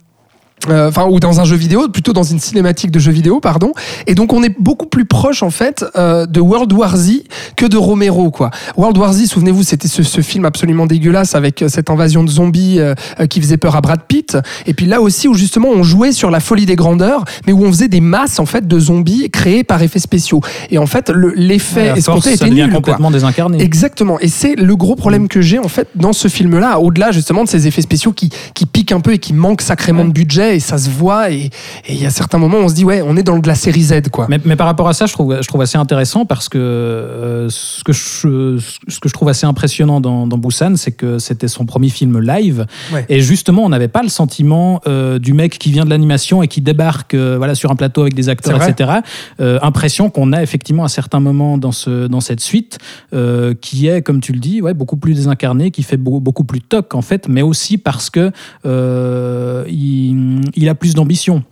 euh, 0.69 0.89
enfin 0.89 1.07
ou 1.11 1.21
dans 1.21 1.41
un 1.41 1.45
jeu 1.45 1.57
vidéo, 1.57 1.89
plutôt 1.89 2.13
dans 2.13 2.23
une 2.23 2.39
cinématique 2.41 2.91
de 2.91 2.99
jeu 2.99 3.13
vidéo, 3.13 3.41
pardon. 3.41 3.73
Et 4.07 4.15
donc 4.15 4.33
on 4.33 4.43
est 4.43 4.55
beaucoup 4.59 4.87
plus 4.87 5.05
proche 5.05 5.43
en 5.43 5.51
fait 5.51 5.85
euh, 5.97 6.27
de 6.27 6.41
World 6.41 6.73
War 6.73 6.97
Z 6.97 7.23
que 7.57 7.67
de 7.67 7.77
Romero, 7.77 8.31
quoi. 8.31 8.51
World 8.77 8.97
War 8.99 9.13
Z, 9.13 9.27
souvenez-vous, 9.27 9.63
c'était 9.63 9.89
ce, 9.89 10.03
ce 10.03 10.21
film 10.21 10.45
absolument 10.45 10.87
dégueulasse 10.87 11.35
avec 11.35 11.63
euh, 11.63 11.69
cette 11.69 11.91
invasion 11.91 12.25
de 12.25 12.31
zombies 12.31 12.81
euh, 12.81 12.95
qui 13.29 13.41
faisait 13.41 13.57
peur 13.57 13.77
à 13.77 13.81
Brad 13.81 14.01
Pitt. 14.09 14.37
Et 14.67 14.75
puis 14.75 14.87
là 14.87 15.01
aussi 15.01 15.29
où 15.29 15.35
justement 15.35 15.69
on 15.69 15.83
jouait 15.83 16.13
sur 16.13 16.31
la 16.31 16.41
folie 16.41 16.67
des 16.67 16.77
grandeurs, 16.77 17.25
mais 17.47 17.53
où 17.53 17.63
on 17.65 17.69
faisait 17.73 17.89
des 17.89 18.01
masses 18.01 18.39
en 18.39 18.47
fait 18.47 18.67
de 18.67 18.79
zombies 18.79 19.31
créés 19.31 19.65
par 19.65 19.83
effets 19.83 19.99
spéciaux. 19.99 20.41
Et 20.71 20.79
en 20.79 20.87
fait 20.87 21.11
le- 21.11 21.33
l'effet 21.37 21.87
force, 21.89 21.99
escompté 22.27 22.33
était 22.33 22.51
nul, 22.51 22.67
quoi. 22.71 22.77
complètement 22.77 23.11
désincarné. 23.11 23.61
Exactement. 23.63 24.19
Et 24.21 24.29
c'est 24.29 24.55
le 24.57 24.77
gros 24.77 24.97
problème 24.97 25.29
que 25.29 25.41
j'ai 25.41 25.59
en 25.59 25.69
fait 25.69 25.89
dans 25.95 26.13
ce 26.13 26.29
film-là, 26.29 26.79
au-delà 26.81 27.13
justement 27.13 27.45
de 27.45 27.49
ces 27.49 27.67
effets 27.67 27.83
spéciaux 27.83 28.13
qui, 28.13 28.31
qui 28.55 28.67
piquent 28.67 28.93
un 28.93 29.01
peu 29.01 29.13
et 29.13 29.19
qui 29.19 29.33
manquent 29.33 29.63
sacrément 29.63 30.05
de 30.05 30.13
budget 30.13 30.54
et 30.55 30.61
ça 30.61 30.79
se 30.79 30.91
voit. 30.91 31.31
Et 31.31 31.51
il 31.89 32.01
y 32.03 32.07
a 32.07 32.11
certains 32.11 32.39
moments 32.39 32.59
où 32.59 32.63
on 32.63 32.69
se 32.69 32.75
dit, 32.75 32.85
ouais, 32.85 33.03
on 33.03 33.17
est 33.17 33.23
dans 33.23 33.39
de 33.39 33.47
la 33.49 33.55
série 33.55 33.83
Z, 33.83 34.09
quoi. 34.11 34.27
Mais, 34.29 34.41
mais 34.45 34.57
par 34.57 34.67
rapport 34.67 34.89
à 34.89 34.93
ça, 34.93 35.07
je 35.07 35.13
trouve, 35.13 35.37
je 35.41 35.47
trouve 35.49 35.61
assez 35.61 35.79
intéressant 35.79 36.25
parce 36.25 36.49
que 36.49 36.59
euh, 36.59 37.49
ce, 37.51 37.83
que 37.85 37.93
je, 37.93 38.59
ce 38.89 39.01
que 39.01 39.09
je 39.09 39.13
trouve 39.15 39.29
assez 39.29 39.47
impressionnant 39.47 40.01
dans, 40.01 40.27
dans 40.27 40.39
Busan, 40.39 40.77
c'est 40.77 40.93
que 40.93 41.19
c'était 41.19 41.49
son 41.49 41.67
premier 41.67 41.89
film 41.89 42.21
live. 42.21 42.67
Ouais. 42.93 43.05
Et 43.09 43.21
justement, 43.21 43.65
on 43.65 43.69
n'avait 43.69 43.89
pas 43.89 44.03
le 44.03 44.09
sentiment 44.09 44.81
euh, 44.87 45.19
du 45.19 45.33
mec 45.33 45.59
qui 45.59 45.71
vient 45.73 45.85
de 45.85 45.91
l'animation 45.91 46.43
et 46.43 46.49
qui 46.49 46.61
débarque 46.61 47.15
euh, 47.15 47.35
voilà, 47.37 47.55
sur 47.55 47.71
un 47.71 47.77
plateau 47.77 48.03
avec 48.03 48.15
des 48.15 48.29
acteurs, 48.29 48.63
etc. 48.67 49.01
Impression 49.63 50.11
qu'on 50.11 50.33
a 50.33 50.43
effectivement 50.43 50.85
à 50.85 50.89
certains 50.89 51.21
moments 51.21 51.59
dans, 51.59 51.73
ce, 51.73 52.07
dans 52.07 52.21
cette 52.21 52.41
suite 52.41 52.79
qui 53.61 53.87
est, 53.87 54.03
comme 54.03 54.21
tu 54.21 54.33
le 54.33 54.39
dis, 54.39 54.61
ouais, 54.63 54.75
beaucoup 54.75 54.97
plus 54.97 55.15
désincarné, 55.15 55.71
qui 55.71 55.83
fait 55.83 55.97
beau- 55.97 56.21
beaucoup 56.21 56.45
plus 56.45 56.61
toc 56.61 56.95
en 56.95 57.03
fait, 57.03 57.29
mais 57.29 57.43
aussi 57.43 57.79
parce 57.79 58.11
que 58.11 58.31
il, 59.69 60.44
il 60.55 60.69
a 60.69 60.75
plus 60.75 60.95
d'ambition. 60.95 61.43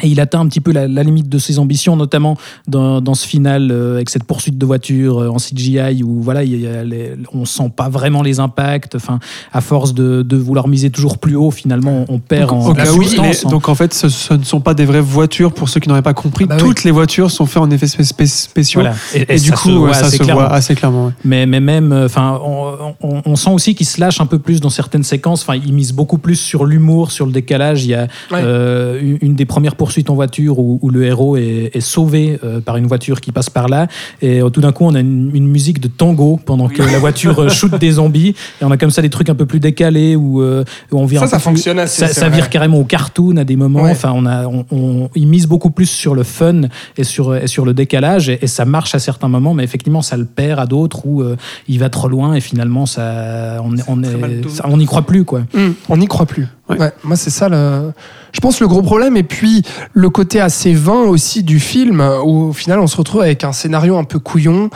Et 0.00 0.08
il 0.08 0.20
atteint 0.20 0.40
un 0.40 0.46
petit 0.46 0.60
peu 0.60 0.72
la, 0.72 0.88
la 0.88 1.02
limite 1.02 1.28
de 1.28 1.38
ses 1.38 1.58
ambitions, 1.58 1.96
notamment 1.96 2.38
dans, 2.66 3.02
dans 3.02 3.12
ce 3.14 3.26
final 3.26 3.70
euh, 3.70 3.96
avec 3.96 4.08
cette 4.08 4.24
poursuite 4.24 4.56
de 4.56 4.64
voiture 4.64 5.18
euh, 5.20 5.28
en 5.28 5.36
CGI 5.36 6.02
où 6.02 6.22
voilà, 6.22 6.44
il 6.44 6.58
y 6.60 6.66
a 6.66 6.82
les- 6.82 7.12
on 7.34 7.44
sent 7.44 7.70
pas 7.76 7.90
vraiment 7.90 8.22
les 8.22 8.40
impacts. 8.40 8.94
Enfin, 8.94 9.18
à 9.52 9.60
force 9.60 9.92
de, 9.92 10.22
de 10.22 10.36
vouloir 10.38 10.66
miser 10.66 10.88
toujours 10.88 11.18
plus 11.18 11.36
haut, 11.36 11.50
finalement, 11.50 12.06
on 12.08 12.18
perd 12.18 12.50
en 12.52 12.74
substance, 12.74 13.16
les- 13.42 13.46
hein. 13.46 13.50
donc 13.50 13.68
en 13.68 13.74
fait, 13.74 13.92
ce, 13.92 14.08
ce 14.08 14.32
ne 14.32 14.44
sont 14.44 14.60
pas 14.60 14.72
des 14.72 14.86
vraies 14.86 15.00
voitures 15.02 15.52
pour 15.52 15.68
ceux 15.68 15.78
qui 15.80 15.88
n'auraient 15.90 16.00
pas 16.00 16.14
compris. 16.14 16.46
Ah 16.48 16.54
bah 16.56 16.62
oui. 16.62 16.68
Toutes 16.68 16.84
les 16.84 16.90
voitures 16.90 17.30
sont 17.30 17.44
faites 17.44 17.62
en 17.62 17.70
effets 17.70 17.86
spé- 17.86 18.04
spé- 18.04 18.26
spéciaux. 18.26 18.80
Voilà. 18.80 18.94
Et, 19.14 19.34
du 19.38 19.48
ça 19.50 19.56
coup, 19.56 19.68
se 19.68 19.74
voit 19.74 19.88
ouais, 19.88 19.94
ça 19.94 20.10
se 20.10 20.16
clairement. 20.16 20.40
voit 20.42 20.52
assez 20.52 20.74
clairement. 20.74 21.06
ouais. 21.06 21.12
Mais, 21.24 21.44
mais 21.44 21.60
même, 21.60 21.92
euh, 21.92 22.06
enfin, 22.06 22.40
on, 22.42 22.94
on- 23.02 23.22
on 23.26 23.36
sent 23.36 23.50
aussi 23.50 23.74
qu'il 23.74 23.86
se 23.86 24.00
lâche 24.00 24.20
un 24.22 24.26
peu 24.26 24.38
plus 24.38 24.60
dans 24.62 24.70
certaines 24.70 25.02
séquences. 25.02 25.42
Enfin, 25.42 25.56
il 25.62 25.72
mise 25.74 25.92
beaucoup 25.92 26.18
plus 26.18 26.36
sur 26.36 26.64
l'humour, 26.64 27.10
sur 27.10 27.26
le 27.26 27.32
décalage. 27.32 27.84
Il 27.84 27.90
y 27.90 27.94
a 27.94 28.04
Ouais. 28.30 28.40
euh, 28.42 28.98
une, 29.02 29.18
une 29.20 29.34
des 29.34 29.44
premières 29.44 29.76
poursuites 29.82 30.10
en 30.10 30.14
voiture 30.14 30.60
où, 30.60 30.78
où 30.80 30.90
le 30.90 31.02
héros 31.04 31.36
est, 31.36 31.72
est 31.74 31.80
sauvé 31.80 32.38
euh, 32.44 32.60
par 32.60 32.76
une 32.76 32.86
voiture 32.86 33.20
qui 33.20 33.32
passe 33.32 33.50
par 33.50 33.68
là. 33.68 33.88
Et 34.20 34.40
euh, 34.40 34.48
tout 34.48 34.60
d'un 34.60 34.70
coup, 34.70 34.84
on 34.84 34.94
a 34.94 35.00
une, 35.00 35.32
une 35.34 35.48
musique 35.48 35.80
de 35.80 35.88
tango 35.88 36.38
pendant 36.46 36.68
que 36.68 36.82
la 36.82 37.00
voiture 37.00 37.36
euh, 37.40 37.48
shoot 37.48 37.74
des 37.80 37.90
zombies. 37.92 38.34
Et 38.60 38.64
on 38.64 38.70
a 38.70 38.76
comme 38.76 38.92
ça 38.92 39.02
des 39.02 39.10
trucs 39.10 39.28
un 39.28 39.34
peu 39.34 39.44
plus 39.44 39.58
décalés 39.58 40.14
où, 40.14 40.40
euh, 40.40 40.62
où 40.92 41.00
on 41.00 41.04
vire 41.04 41.20
Ça, 41.22 41.26
ça 41.26 41.36
plus- 41.38 41.42
fonctionne 41.42 41.80
assez, 41.80 42.06
Ça, 42.06 42.28
vire 42.28 42.48
carrément 42.48 42.78
au 42.78 42.84
cartoon 42.84 43.36
à 43.38 43.44
des 43.44 43.56
moments. 43.56 43.82
Ouais. 43.82 43.90
Enfin, 43.90 44.12
on 44.14 44.24
a, 44.24 44.46
on, 44.46 44.64
on- 44.70 45.08
il 45.16 45.26
mise 45.26 45.48
beaucoup 45.48 45.70
plus 45.70 45.86
sur 45.90 46.14
le 46.14 46.22
fun 46.22 46.60
et 46.96 47.02
sur, 47.02 47.34
et 47.34 47.48
sur 47.48 47.64
le 47.64 47.74
décalage. 47.74 48.28
Et, 48.28 48.38
et 48.42 48.46
ça 48.46 48.64
marche 48.64 48.94
à 48.94 49.00
certains 49.00 49.28
moments, 49.28 49.52
mais 49.54 49.64
effectivement, 49.64 50.02
ça 50.02 50.16
le 50.16 50.26
perd 50.26 50.60
à 50.60 50.66
d'autres 50.66 51.06
où 51.06 51.22
euh, 51.22 51.34
il 51.66 51.80
va 51.80 51.88
trop 51.88 52.06
loin 52.08 52.34
et 52.34 52.40
finalement, 52.40 52.86
ça, 52.86 53.60
on, 53.64 53.74
on, 53.88 54.02
est, 54.04 54.48
ça- 54.48 54.64
on 54.68 54.76
n'y 54.76 54.86
croit 54.86 55.02
plus. 55.02 55.24
Quoi. 55.24 55.40
Hum, 55.54 55.74
on 55.88 55.96
n'y 55.96 56.06
croit 56.06 56.26
plus. 56.26 56.46
Ouais. 56.72 56.78
Ouais, 56.78 56.92
moi, 57.04 57.16
c'est 57.16 57.30
ça 57.30 57.48
le. 57.48 57.92
Je 58.32 58.40
pense 58.40 58.60
le 58.60 58.68
gros 58.68 58.82
problème. 58.82 59.16
Et 59.16 59.22
puis, 59.22 59.62
le 59.92 60.08
côté 60.08 60.40
assez 60.40 60.72
vain 60.72 61.02
aussi 61.02 61.42
du 61.42 61.60
film, 61.60 62.00
où 62.24 62.48
au 62.48 62.52
final, 62.52 62.80
on 62.80 62.86
se 62.86 62.96
retrouve 62.96 63.20
avec 63.20 63.44
un 63.44 63.52
scénario 63.52 63.96
un 63.98 64.04
peu 64.04 64.18
couillon, 64.18 64.70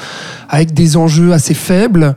avec 0.49 0.75
des 0.75 0.97
enjeux 0.97 1.33
assez 1.33 1.55
faibles. 1.55 2.15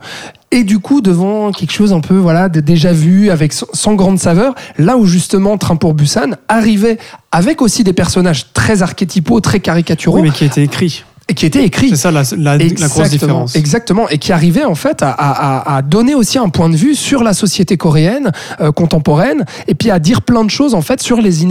Et 0.52 0.64
du 0.64 0.80
coup, 0.80 1.00
devant 1.00 1.52
quelque 1.52 1.70
chose 1.70 1.92
un 1.92 2.00
peu 2.00 2.16
voilà 2.16 2.48
de 2.48 2.58
déjà 2.60 2.92
vu, 2.92 3.30
avec 3.30 3.52
sans, 3.52 3.94
grande 3.94 4.18
saveur, 4.18 4.54
là 4.78 4.96
où 4.96 5.06
justement 5.06 5.56
Train 5.58 5.76
pour 5.76 5.94
Busan 5.94 6.32
arrivait 6.48 6.98
avec 7.30 7.62
aussi 7.62 7.84
des 7.84 7.92
personnages 7.92 8.52
très 8.52 8.82
archétypaux, 8.82 9.40
très 9.40 9.60
caricaturaux, 9.60 10.16
Oui, 10.16 10.22
mais 10.24 10.30
qui 10.30 10.42
a 10.42 10.48
été 10.48 10.62
écrit. 10.62 11.04
et 11.04 11.09
qui 11.34 11.46
étaient 11.46 11.64
écrits. 11.64 11.90
C'est 11.90 11.96
ça 11.96 12.10
la, 12.10 12.22
la- 12.36 12.58
la 12.58 12.88
grosse 12.88 13.08
différence. 13.10 13.56
Exactement, 13.56 14.08
et 14.08 14.18
qui 14.18 14.32
arrivait 14.32 14.64
en 14.64 14.74
fait 14.74 15.02
à, 15.02 15.10
à- 15.10 15.58
à- 15.72 15.76
à 15.76 15.82
donner 15.82 16.14
aussi 16.14 16.38
un 16.38 16.48
point 16.48 16.68
de 16.68 16.76
vue 16.76 16.94
sur 16.94 17.22
la 17.22 17.32
société 17.34 17.76
coréenne 17.76 18.32
euh, 18.60 18.72
contemporaine, 18.72 19.44
et 19.68 19.74
puis 19.74 19.90
à 19.90 19.98
dire 19.98 20.22
plein 20.22 20.44
de 20.44 20.50
choses 20.50 20.74
en 20.74 20.82
fait 20.82 21.00
sur 21.00 21.20
les, 21.20 21.42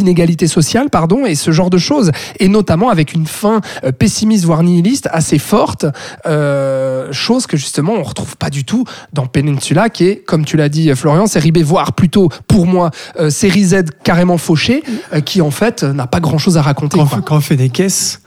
inégalités 0.00 0.46
sociales, 0.48 0.90
pardon, 0.90 1.26
et 1.26 1.34
ce 1.34 1.50
genre 1.50 1.70
de 1.70 1.78
choses, 1.78 2.10
et 2.38 2.48
notamment 2.48 2.88
avec 2.90 3.12
une 3.14 3.26
fin 3.26 3.60
euh, 3.84 3.92
pessimiste 3.92 4.44
voire 4.44 4.62
nihiliste 4.62 5.08
assez 5.12 5.38
forte, 5.38 5.86
euh, 6.26 7.08
chose 7.12 7.46
que 7.46 7.56
justement 7.56 7.92
on 7.94 8.02
retrouve 8.02 8.36
pas 8.36 8.50
du 8.50 8.64
tout 8.64 8.84
dans 9.12 9.26
Peninsula, 9.26 9.88
qui 9.88 10.04
est, 10.06 10.16
comme 10.16 10.44
tu 10.44 10.56
l'as 10.56 10.68
dit 10.68 10.90
Florian, 10.94 11.26
série 11.26 11.52
B, 11.52 11.58
voire 11.58 11.92
plutôt 11.92 12.28
pour 12.46 12.66
moi 12.66 12.90
série 13.30 13.64
Z 13.64 13.76
carrément 14.04 14.38
fauchée, 14.38 14.82
qui 15.24 15.40
en 15.40 15.50
fait 15.50 15.82
n'a 15.82 16.06
pas 16.06 16.20
grand 16.20 16.38
chose 16.38 16.56
à 16.56 16.62
raconter. 16.62 16.98
quand, 16.98 17.06
quoi. 17.06 17.20
quand 17.24 17.36
on 17.36 17.40
fait 17.40 17.56
des 17.56 17.68
caisses 17.70 18.20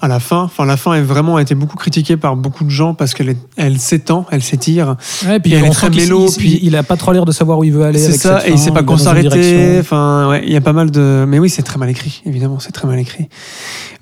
à 0.00 0.08
la 0.08 0.20
fin, 0.20 0.42
enfin 0.42 0.64
la 0.64 0.76
fin 0.76 0.94
est 0.94 1.02
vraiment 1.02 1.36
a 1.36 1.42
été 1.42 1.54
beaucoup 1.54 1.76
critiquée 1.76 2.16
par 2.16 2.36
beaucoup 2.36 2.64
de 2.64 2.70
gens 2.70 2.94
parce 2.94 3.14
qu'elle 3.14 3.36
elle 3.56 3.78
s'étend, 3.78 4.26
elle 4.30 4.42
s'étire. 4.42 4.96
Ouais, 5.26 5.40
puis 5.40 5.52
elle 5.54 5.64
est 5.64 5.70
très 5.70 5.90
mélo, 5.90 6.28
il, 6.28 6.36
puis- 6.36 6.58
il 6.62 6.76
a 6.76 6.82
pas 6.82 6.96
trop 6.96 7.12
l'air 7.12 7.24
de 7.24 7.32
savoir 7.32 7.58
où 7.58 7.64
il 7.64 7.72
veut 7.72 7.84
aller. 7.84 7.98
C'est 7.98 8.12
ça, 8.18 8.40
cette 8.40 8.48
et 8.48 8.52
il 8.52 8.58
fin, 8.58 8.64
sait 8.64 8.70
pas 8.72 8.82
quand 8.82 8.96
s'arrêter. 8.98 9.78
Enfin, 9.80 10.28
ouais, 10.30 10.42
il 10.46 10.52
y 10.52 10.56
a 10.56 10.60
pas 10.60 10.72
mal 10.72 10.90
de. 10.90 11.24
Mais 11.28 11.38
oui, 11.38 11.48
c'est 11.50 11.62
très 11.62 11.78
mal 11.78 11.90
écrit, 11.90 12.22
évidemment, 12.26 12.58
c'est 12.58 12.72
très 12.72 12.86
mal 12.86 12.98
écrit. 12.98 13.28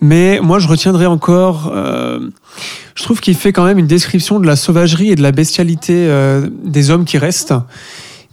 Mais 0.00 0.40
moi, 0.42 0.58
je 0.58 0.68
retiendrai 0.68 1.06
encore. 1.06 1.72
euh, 1.74 2.20
Je 2.94 3.02
trouve 3.02 3.20
qu'il 3.20 3.34
fait 3.34 3.52
quand 3.52 3.64
même 3.64 3.78
une 3.78 3.86
description 3.86 4.38
de 4.40 4.46
la 4.46 4.56
sauvagerie 4.56 5.10
et 5.10 5.16
de 5.16 5.22
la 5.22 5.32
bestialité 5.32 6.06
euh, 6.08 6.48
des 6.64 6.90
hommes 6.90 7.04
qui 7.04 7.18
restent, 7.18 7.54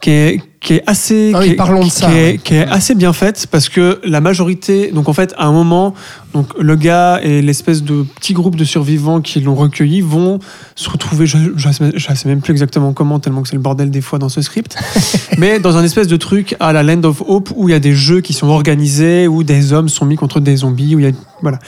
qui 0.02 0.10
est, 0.10 0.42
qui 0.60 0.74
est 0.74 0.84
assez. 0.88 1.32
Ah 1.34 1.40
oui, 1.40 1.46
qui 1.46 1.52
est- 1.52 1.56
parlons 1.56 1.84
de 1.86 1.90
qui 1.90 2.04
est- 2.04 2.08
ouais. 2.08 2.40
qui 2.44 2.56
est 2.56 2.68
assez 2.68 2.96
bien 2.96 3.14
faite 3.14 3.48
parce 3.52 3.70
que 3.70 4.00
la 4.04 4.20
majorité. 4.22 4.92
Donc 4.92 5.08
en 5.10 5.14
fait, 5.14 5.34
à 5.38 5.46
un 5.46 5.52
moment, 5.52 5.94
donc 6.34 6.48
le 6.60 6.76
gars 6.76 7.20
et 7.24 7.42
l'espèce 7.42 7.84
de 7.84 8.04
petit 8.20 8.34
groupe 8.34 8.56
de 8.56 8.64
survivants 8.64 9.22
qui 9.22 9.40
l'ont 9.42 9.56
recueilli 9.56 10.02
vont 10.02 10.40
se 10.76 10.90
retrouver. 10.90 11.26
Je, 11.26 11.38
je, 11.56 11.70
sais- 11.72 11.92
je 11.96 12.14
sais 12.16 12.28
même 12.30 12.42
plus 12.42 12.52
exactement 12.52 12.94
comment, 12.94 13.20
tellement 13.20 13.42
que 13.44 13.48
c'est 13.50 13.56
le 13.56 13.62
bordel 13.62 13.90
des 13.92 14.02
fois 14.02 14.18
dans 14.20 14.30
ce 14.30 14.42
script. 14.42 14.76
mais 15.38 15.60
dans 15.60 15.78
un 15.78 15.84
espèce 15.84 16.08
de 16.08 16.18
truc 16.18 16.56
à 16.60 16.74
la 16.74 16.84
Land 16.84 17.04
of 17.04 17.22
Hope 17.26 17.52
où 17.56 17.70
il 17.70 17.72
y 17.72 17.76
a 17.76 17.80
des 17.80 17.94
jeux 17.94 18.22
qui 18.22 18.34
sont 18.34 18.48
organisés, 18.48 19.28
où 19.28 19.44
des 19.44 19.74
hommes 19.74 19.90
sont 19.90 20.06
mis 20.06 20.16
contre 20.16 20.40
des 20.40 20.58
zombies, 20.58 20.96
où 20.96 21.00
il 21.00 21.06
y 21.06 21.10
a 21.10 21.12
voilà. 21.42 21.60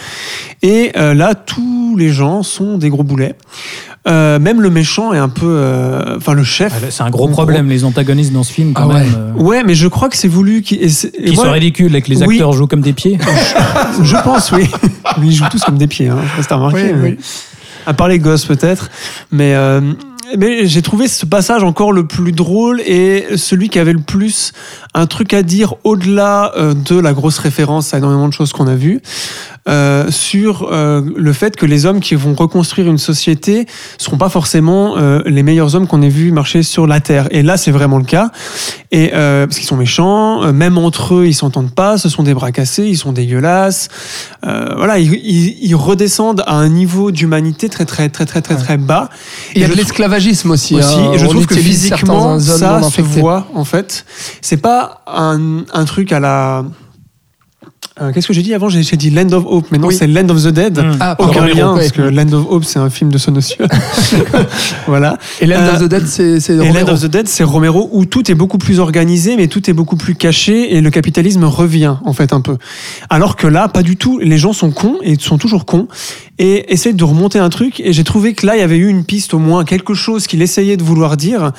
Et 0.62 0.92
euh, 0.98 1.13
là, 1.16 1.34
tous 1.36 1.96
les 1.98 2.10
gens 2.10 2.44
sont 2.44 2.78
des 2.78 2.90
gros 2.90 3.04
boulets. 3.04 3.36
Euh, 4.05 4.38
même 4.38 4.62
le 4.62 4.69
méchant 4.69 5.13
est 5.13 5.17
un 5.17 5.29
peu, 5.29 5.45
euh, 5.48 6.17
enfin 6.17 6.33
le 6.33 6.43
chef. 6.43 6.74
Ah, 6.75 6.88
C'est 6.89 7.03
un 7.03 7.10
gros 7.10 7.29
problème, 7.29 7.69
les 7.69 7.86
antagonistes 7.86 8.33
dans 8.33 8.43
ce 8.43 8.51
film, 8.51 8.74
quand 8.74 8.83
Ah 8.83 8.88
ouais. 8.95 9.03
même. 9.05 9.13
euh, 9.38 9.41
Ouais, 9.41 9.63
mais 9.63 9.75
je 9.75 9.88
crois 9.88 10.10
que 10.10 10.17
c'est 10.17 10.27
voulu 10.27 10.62
qui 10.62 10.75
et 10.75 10.89
c'est- 10.89 11.12
et 11.17 11.29
qui 11.29 11.36
moi, 11.36 11.45
sont 11.45 11.51
ridicules 11.51 12.01
que 12.01 12.10
les 12.10 12.22
Oui. 12.24 12.36
acteurs 12.36 12.51
jouent 12.51 12.67
comme 12.67 12.81
des 12.81 12.91
pieds. 12.93 13.17
Je 14.03 14.15
pense, 14.24 14.51
oui. 14.51 14.67
Mais 15.19 15.27
ils 15.27 15.31
jouent 15.33 15.45
tous 15.50 15.63
comme 15.63 15.77
des 15.77 15.88
pieds, 15.88 16.10
hein. 16.10 16.17
je 16.36 16.41
sais 16.41 16.48
pas 16.48 16.55
remarqué. 16.55 16.83
Oui, 16.83 16.91
mais- 16.95 17.10
oui. 17.12 17.17
À 17.86 17.93
part 17.93 18.07
les 18.07 18.19
gosses, 18.19 18.45
peut-être. 18.45 18.89
Mais, 19.31 19.53
euh, 19.55 19.79
mais 20.38 20.65
j'ai 20.67 20.81
trouvé 20.81 21.07
ce 21.07 21.25
passage 21.25 21.63
encore 21.63 21.91
le 21.91 22.05
plus 22.07 22.31
drôle 22.31 22.81
et 22.81 23.25
celui 23.36 23.69
qui 23.69 23.77
avait 23.79 23.93
le 23.93 24.00
plus 24.01 24.51
un 24.96 25.06
truc 25.08 25.34
à 25.34 25.42
dire 25.44 25.76
au-delà 25.84 26.52
euh, 26.58 26.74
de 26.74 27.00
la 27.00 27.14
grosse 27.14 27.40
référence 27.40 27.94
à 27.94 27.98
énormément 27.98 28.28
de 28.28 28.34
choses 28.34 28.52
qu'on 28.54 28.68
a 28.68 28.76
vues. 28.76 29.02
euh, 29.70 30.12
sur 30.12 30.68
euh, 30.74 31.02
le 31.16 31.32
fait 31.32 31.56
que 31.56 31.66
les 31.66 31.86
hommes 31.86 32.02
qui 32.02 32.16
vont 32.16 32.34
reconstruire 32.34 32.86
une 32.90 32.98
société 32.98 33.66
seront 33.98 34.18
pas 34.18 34.28
forcément 34.28 34.98
euh, 34.98 35.22
les 35.26 35.42
meilleurs 35.42 35.74
hommes 35.76 35.88
qu'on 35.88 36.02
ait 36.02 36.10
vus 36.10 36.34
marcher 36.34 36.64
sur 36.64 36.86
la 36.86 37.00
terre. 37.00 37.28
Et 37.32 37.44
là, 37.44 37.56
c'est 37.56 37.72
vraiment 37.72 37.98
le 37.98 38.04
cas. 38.04 38.30
Et 38.92 39.12
euh, 39.14 39.48
parce 39.48 39.58
qu'ils 39.60 39.68
sont 39.68 39.78
méchants, 39.78 40.44
euh, 40.44 40.52
même 40.52 40.78
entre 40.78 41.16
eux, 41.16 41.28
ils 41.28 41.34
s'entendent 41.34 41.74
pas. 41.74 41.98
Ce 41.98 42.10
sont 42.10 42.24
des 42.24 42.34
bras 42.34 42.52
cassés, 42.52 42.84
ils 42.88 42.98
sont 42.98 43.14
dégueulasses. 43.14 43.88
Euh, 44.46 44.74
voilà, 44.76 45.00
ils, 45.00 45.14
ils- 45.14 45.58
ils 45.62 45.76
redescendent 45.76 46.44
à 46.46 46.56
un 46.56 46.68
niveau 46.68 47.12
d'humanité 47.12 47.70
très 47.70 47.86
très 47.86 48.10
très 48.10 48.26
très 48.26 48.42
très 48.42 48.56
très 48.58 48.76
bas. 48.78 49.10
Il 49.56 49.62
y 49.62 49.64
a 49.64 49.70
de 49.70 49.74
l'esclavagisme 49.74 50.52
aussi. 50.52 50.76
aussi. 50.76 51.00
hein. 51.00 51.12
et 51.14 51.18
je 51.20 51.26
trouve 51.26 51.46
que 51.48 51.56
physiquement, 51.70 52.38
ça 52.58 52.82
se 52.90 53.02
voit 53.22 53.48
en 53.56 53.64
fait. 53.64 54.06
C'est 54.42 54.58
pas 54.58 54.83
un, 55.08 55.86
truc 55.86 56.12
à 56.12 56.20
la. 56.20 56.63
Euh, 58.02 58.12
Qu'est-ce 58.12 58.28
que 58.28 58.34
j'ai 58.34 58.42
dit 58.42 58.56
avant? 58.56 58.70
J'ai 58.70 58.82
dit 58.98 59.12
Land 59.12 59.32
of 59.34 59.44
Hope, 59.46 59.68
mais 59.72 59.78
non, 59.78 59.90
Oui. 59.90 59.96
c'est 59.96 60.08
Land 60.08 60.28
of 60.30 60.42
the 60.44 60.48
Dead. 60.48 60.80
Mm. 60.80 60.98
Ah, 61.00 61.16
Aucun 61.20 61.42
pardon, 61.42 61.54
lien, 61.56 61.74
parce 61.76 61.92
que 61.92 62.02
Land 62.02 62.34
of 62.34 62.46
Hope, 62.50 62.64
c'est 62.66 62.80
un 62.80 62.90
film 62.90 63.12
de 63.12 63.20
Sonocio. 63.20 63.66
voilà. 64.88 65.20
Et 65.40 65.46
Land 65.46 65.68
of 65.76 65.82
Euh, 65.82 65.86
the 65.86 65.90
Dead, 65.90 66.08
c'est 66.08 66.40
c'est 66.40 66.54
Et 66.56 66.60
Romero. 66.60 66.88
Land 66.88 66.94
of 66.94 67.02
the 67.02 67.06
Dead, 67.06 67.28
c'est 67.28 67.44
Romero, 67.44 67.90
où 67.92 68.06
tout 68.06 68.32
est 68.32 68.34
beaucoup 68.34 68.58
plus 68.58 68.80
organisé, 68.80 69.38
mais 69.38 69.48
tout 69.48 69.70
est 69.70 69.74
beaucoup 69.74 69.96
plus 69.96 70.16
caché, 70.16 70.76
et 70.76 70.82
le 70.82 70.90
capitalisme 70.90 71.44
revient, 71.44 71.96
en 72.04 72.14
fait, 72.14 72.34
un 72.34 72.42
peu. 72.42 72.58
Alors 73.12 73.36
que 73.36 73.46
là, 73.46 73.68
pas 73.68 73.84
du 73.84 73.96
tout. 73.96 74.18
Les 74.20 74.38
gens 74.40 74.54
sont 74.54 74.72
cons, 74.72 74.98
et 75.04 75.16
sont 75.20 75.38
toujours 75.38 75.66
cons, 75.66 75.88
et 76.40 76.74
essayent 76.74 76.96
de 76.96 77.04
remonter 77.04 77.38
un 77.38 77.50
truc, 77.50 77.80
et 77.80 77.94
j'ai 77.94 78.04
trouvé 78.04 78.34
que 78.34 78.48
là, 78.48 78.56
il 78.56 78.60
y 78.60 78.64
avait 78.64 78.78
eu 78.78 78.88
une 78.88 79.04
piste, 79.06 79.36
au 79.36 79.40
moins, 79.40 79.66
quelque 79.66 79.94
chose 79.94 80.26
qu'il 80.26 80.42
essayait 80.42 80.78
de 80.78 80.84
vouloir 80.84 81.16
dire, 81.16 81.52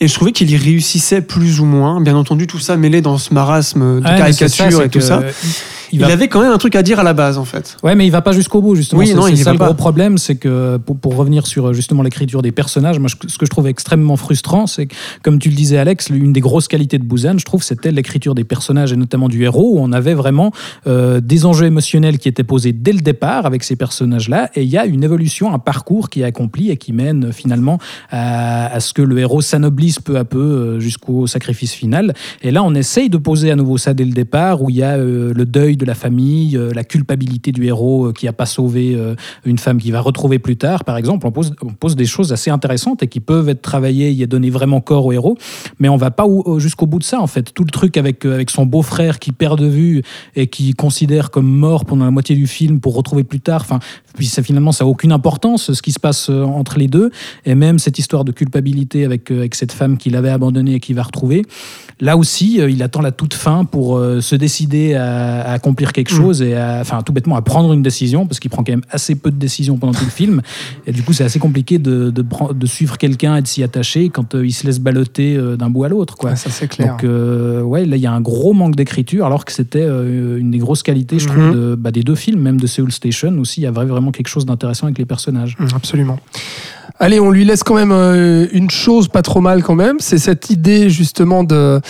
et 0.00 0.08
je 0.08 0.14
trouvais 0.14 0.32
qu'il 0.32 0.50
y 0.50 0.56
réussissait 0.56 1.20
plus 1.22 1.60
ou 1.60 1.64
moins. 1.64 2.00
Bien 2.00 2.16
entendu, 2.16 2.48
tout 2.48 2.58
ça 2.58 2.76
mêlé 2.76 3.02
dans 3.02 3.18
ce 3.18 3.32
marasme 3.32 4.00
de 4.00 4.06
ça, 4.06 4.16
caricature 4.16 4.82
et 4.82 4.88
tout 4.88 4.98
que 4.98 5.04
ça. 5.04 5.22
Il, 5.92 5.96
Il 5.98 6.00
va- 6.00 6.12
avait 6.12 6.28
quand 6.28 6.40
même 6.40 6.52
un 6.52 6.58
truc 6.58 6.74
à 6.76 6.82
dire 6.82 6.98
à 6.98 7.02
la 7.02 7.12
base, 7.12 7.38
en 7.38 7.44
fait. 7.44 7.76
Ouais, 7.82 7.94
mais 7.94 8.06
il 8.06 8.10
va 8.10 8.22
pas 8.22 8.32
jusqu'au 8.32 8.60
bout, 8.62 8.74
justement. 8.74 9.00
Oui, 9.00 9.06
C'est- 9.08 9.36
ça 9.44 9.52
le 9.52 9.58
gros 9.58 9.74
problème, 9.74 10.18
c'est 10.18 10.36
que 10.36 10.76
pour, 10.78 10.96
pour 10.98 11.16
revenir 11.16 11.46
sur 11.46 11.66
euh, 11.68 11.72
justement 11.72 12.02
l'écriture 12.02 12.42
des 12.42 12.52
personnages, 12.52 12.98
moi, 12.98 13.08
ce 13.08 13.38
que 13.38 13.46
je 13.46 13.50
trouve 13.50 13.66
extrêmement 13.66 14.16
frustrant, 14.16 14.66
c'est 14.66 14.86
que, 14.86 14.94
comme 15.22 15.38
tu 15.38 15.48
le 15.50 15.54
disais, 15.54 15.78
Alex, 15.78 16.08
une 16.10 16.32
des 16.32 16.40
grosses 16.40 16.68
qualités 16.68 16.98
de 16.98 17.04
Busan, 17.04 17.38
je 17.38 17.44
trouve, 17.44 17.62
c'était 17.62 17.92
l'écriture 17.92 18.34
des 18.34 18.44
personnages 18.44 18.92
et 18.92 18.96
notamment 18.96 19.28
du 19.28 19.42
héros, 19.44 19.74
où 19.74 19.78
on 19.80 19.92
avait 19.92 20.14
vraiment 20.14 20.52
euh, 20.86 21.20
des 21.20 21.44
enjeux 21.46 21.66
émotionnels 21.66 22.18
qui 22.18 22.28
étaient 22.28 22.44
posés 22.44 22.72
dès 22.72 22.92
le 22.92 23.00
départ 23.00 23.46
avec 23.46 23.62
ces 23.64 23.76
personnages-là, 23.76 24.50
et 24.54 24.62
il 24.62 24.68
y 24.68 24.78
a 24.78 24.86
une 24.86 25.04
évolution, 25.04 25.52
un 25.52 25.58
parcours 25.58 26.10
qui 26.10 26.20
est 26.22 26.24
accompli 26.24 26.70
et 26.70 26.76
qui 26.76 26.92
mène 26.92 27.26
euh, 27.26 27.32
finalement 27.32 27.78
à, 28.10 28.66
à 28.74 28.80
ce 28.80 28.92
que 28.92 29.02
le 29.02 29.18
héros 29.18 29.40
s'anoblisse 29.40 29.98
peu 30.00 30.16
à 30.18 30.24
peu 30.24 30.80
jusqu'au 30.80 31.26
sacrifice 31.26 31.72
final. 31.72 32.14
Et 32.42 32.50
là, 32.50 32.62
on 32.62 32.74
essaye 32.74 33.08
de 33.10 33.16
poser 33.18 33.50
à 33.50 33.56
nouveau 33.56 33.78
ça 33.78 33.94
dès 33.94 34.04
le 34.04 34.12
départ, 34.12 34.62
où 34.62 34.70
il 34.70 34.76
y 34.76 34.82
a 34.82 34.96
euh, 34.96 35.32
le 35.34 35.44
deuil 35.46 35.75
de 35.76 35.84
la 35.84 35.94
famille, 35.94 36.56
euh, 36.56 36.72
la 36.74 36.84
culpabilité 36.84 37.52
du 37.52 37.66
héros 37.66 38.06
euh, 38.06 38.12
qui 38.12 38.26
n'a 38.26 38.32
pas 38.32 38.46
sauvé 38.46 38.94
euh, 38.94 39.14
une 39.44 39.58
femme 39.58 39.78
qu'il 39.78 39.92
va 39.92 40.00
retrouver 40.00 40.38
plus 40.38 40.56
tard, 40.56 40.84
par 40.84 40.96
exemple. 40.96 41.26
On 41.26 41.30
pose, 41.32 41.96
des 41.96 42.06
choses 42.06 42.32
assez 42.32 42.50
intéressantes 42.50 43.02
et 43.02 43.08
qui 43.08 43.20
peuvent 43.20 43.48
être 43.48 43.62
travaillées, 43.62 44.10
y 44.12 44.22
a 44.22 44.26
donné 44.26 44.50
vraiment 44.50 44.80
corps 44.80 45.06
au 45.06 45.12
héros, 45.12 45.36
mais 45.78 45.88
on 45.88 45.96
va 45.96 46.10
pas 46.10 46.26
au- 46.26 46.42
au- 46.44 46.58
jusqu'au 46.58 46.86
bout 46.86 46.98
de 46.98 47.04
ça, 47.04 47.20
en 47.20 47.26
fait. 47.26 47.52
Tout 47.54 47.64
le 47.64 47.70
truc 47.70 47.96
avec, 47.96 48.24
avec 48.24 48.50
son 48.50 48.66
beau-frère 48.66 49.18
qui 49.18 49.32
perd 49.32 49.58
de 49.60 49.66
vue 49.66 50.02
et 50.34 50.46
qui 50.48 50.74
considère 50.74 51.30
comme 51.30 51.46
mort 51.48 51.84
pendant 51.84 52.04
la 52.04 52.10
moitié 52.10 52.34
du 52.36 52.46
film 52.46 52.80
pour 52.80 52.94
retrouver 52.94 53.24
plus 53.24 53.40
tard. 53.40 53.62
Enfin, 53.62 53.78
puis 54.14 54.26
finalement, 54.26 54.72
ça 54.72 54.84
n'a 54.84 54.90
aucune 54.90 55.12
importance, 55.12 55.72
ce 55.72 55.82
qui 55.82 55.92
se 55.92 56.00
passe 56.00 56.28
entre 56.30 56.78
les 56.78 56.88
deux. 56.88 57.10
Et 57.44 57.54
même 57.54 57.78
cette 57.78 57.98
histoire 57.98 58.24
de 58.24 58.32
culpabilité 58.32 59.04
avec, 59.04 59.30
avec 59.30 59.54
cette 59.54 59.72
femme 59.72 59.96
qu'il 59.98 60.16
avait 60.16 60.30
abandonnée 60.30 60.74
et 60.74 60.80
qu'il 60.80 60.96
va 60.96 61.02
retrouver. 61.02 61.42
Là 62.00 62.16
aussi, 62.16 62.58
il 62.68 62.82
attend 62.82 63.00
la 63.00 63.12
toute 63.12 63.34
fin 63.34 63.64
pour 63.64 63.98
se 64.20 64.34
décider 64.36 64.94
à 64.94 65.58
accomplir 65.66 65.92
quelque 65.92 66.10
chose 66.12 66.42
et 66.42 66.54
à, 66.54 66.78
enfin, 66.80 67.02
tout 67.02 67.12
bêtement, 67.12 67.34
à 67.34 67.42
prendre 67.42 67.72
une 67.72 67.82
décision, 67.82 68.24
parce 68.26 68.38
qu'il 68.38 68.50
prend 68.52 68.62
quand 68.62 68.70
même 68.72 68.84
assez 68.90 69.16
peu 69.16 69.32
de 69.32 69.36
décisions 69.36 69.76
pendant 69.78 69.92
tout 69.94 70.04
le 70.04 70.10
film. 70.12 70.40
Et 70.86 70.92
du 70.92 71.02
coup, 71.02 71.12
c'est 71.12 71.24
assez 71.24 71.40
compliqué 71.40 71.78
de, 71.80 72.10
de, 72.10 72.24
de 72.54 72.66
suivre 72.66 72.96
quelqu'un 72.98 73.36
et 73.36 73.42
de 73.42 73.48
s'y 73.48 73.64
attacher 73.64 74.08
quand 74.10 74.36
euh, 74.36 74.46
il 74.46 74.52
se 74.52 74.64
laisse 74.64 74.78
balloter 74.78 75.36
euh, 75.36 75.56
d'un 75.56 75.68
bout 75.68 75.82
à 75.82 75.88
l'autre. 75.88 76.16
quoi. 76.16 76.30
Ouais, 76.30 76.36
ça 76.36 76.50
c'est 76.50 76.68
clair. 76.68 76.92
Donc, 76.92 77.02
euh, 77.04 77.62
ouais, 77.62 77.84
là, 77.84 77.96
il 77.96 78.02
y 78.02 78.06
a 78.06 78.12
un 78.12 78.20
gros 78.20 78.52
manque 78.52 78.76
d'écriture, 78.76 79.26
alors 79.26 79.44
que 79.44 79.52
c'était 79.52 79.84
une 79.86 80.52
des 80.52 80.58
grosses 80.58 80.84
qualités, 80.84 81.18
je 81.18 81.26
trouve, 81.26 81.38
Mhm. 81.48 81.52
de- 81.54 81.74
bah, 81.74 81.90
des 81.90 82.02
deux 82.02 82.14
films, 82.14 82.40
même 82.40 82.60
de 82.60 82.66
Seoul 82.68 82.92
Station 82.92 83.36
aussi. 83.40 83.60
Il 83.60 83.64
y 83.64 83.66
a 83.66 83.72
vra- 83.72 83.86
vraiment 83.86 84.12
quelque 84.12 84.28
chose 84.28 84.46
d'intéressant 84.46 84.86
avec 84.86 84.98
les 84.98 85.04
personnages. 85.04 85.56
Mm, 85.58 85.66
Absolument. 85.74 86.18
Allez, 86.98 87.20
on 87.20 87.30
lui 87.30 87.44
laisse 87.44 87.62
quand 87.62 87.74
même 87.74 87.92
euh, 87.92 88.46
une 88.52 88.70
chose 88.70 89.08
pas 89.08 89.20
trop 89.20 89.42
mal 89.42 89.62
quand 89.62 89.74
même, 89.74 89.96
c'est 89.98 90.16
cette 90.16 90.48
idée 90.48 90.88
justement 90.88 91.44
de 91.44 91.80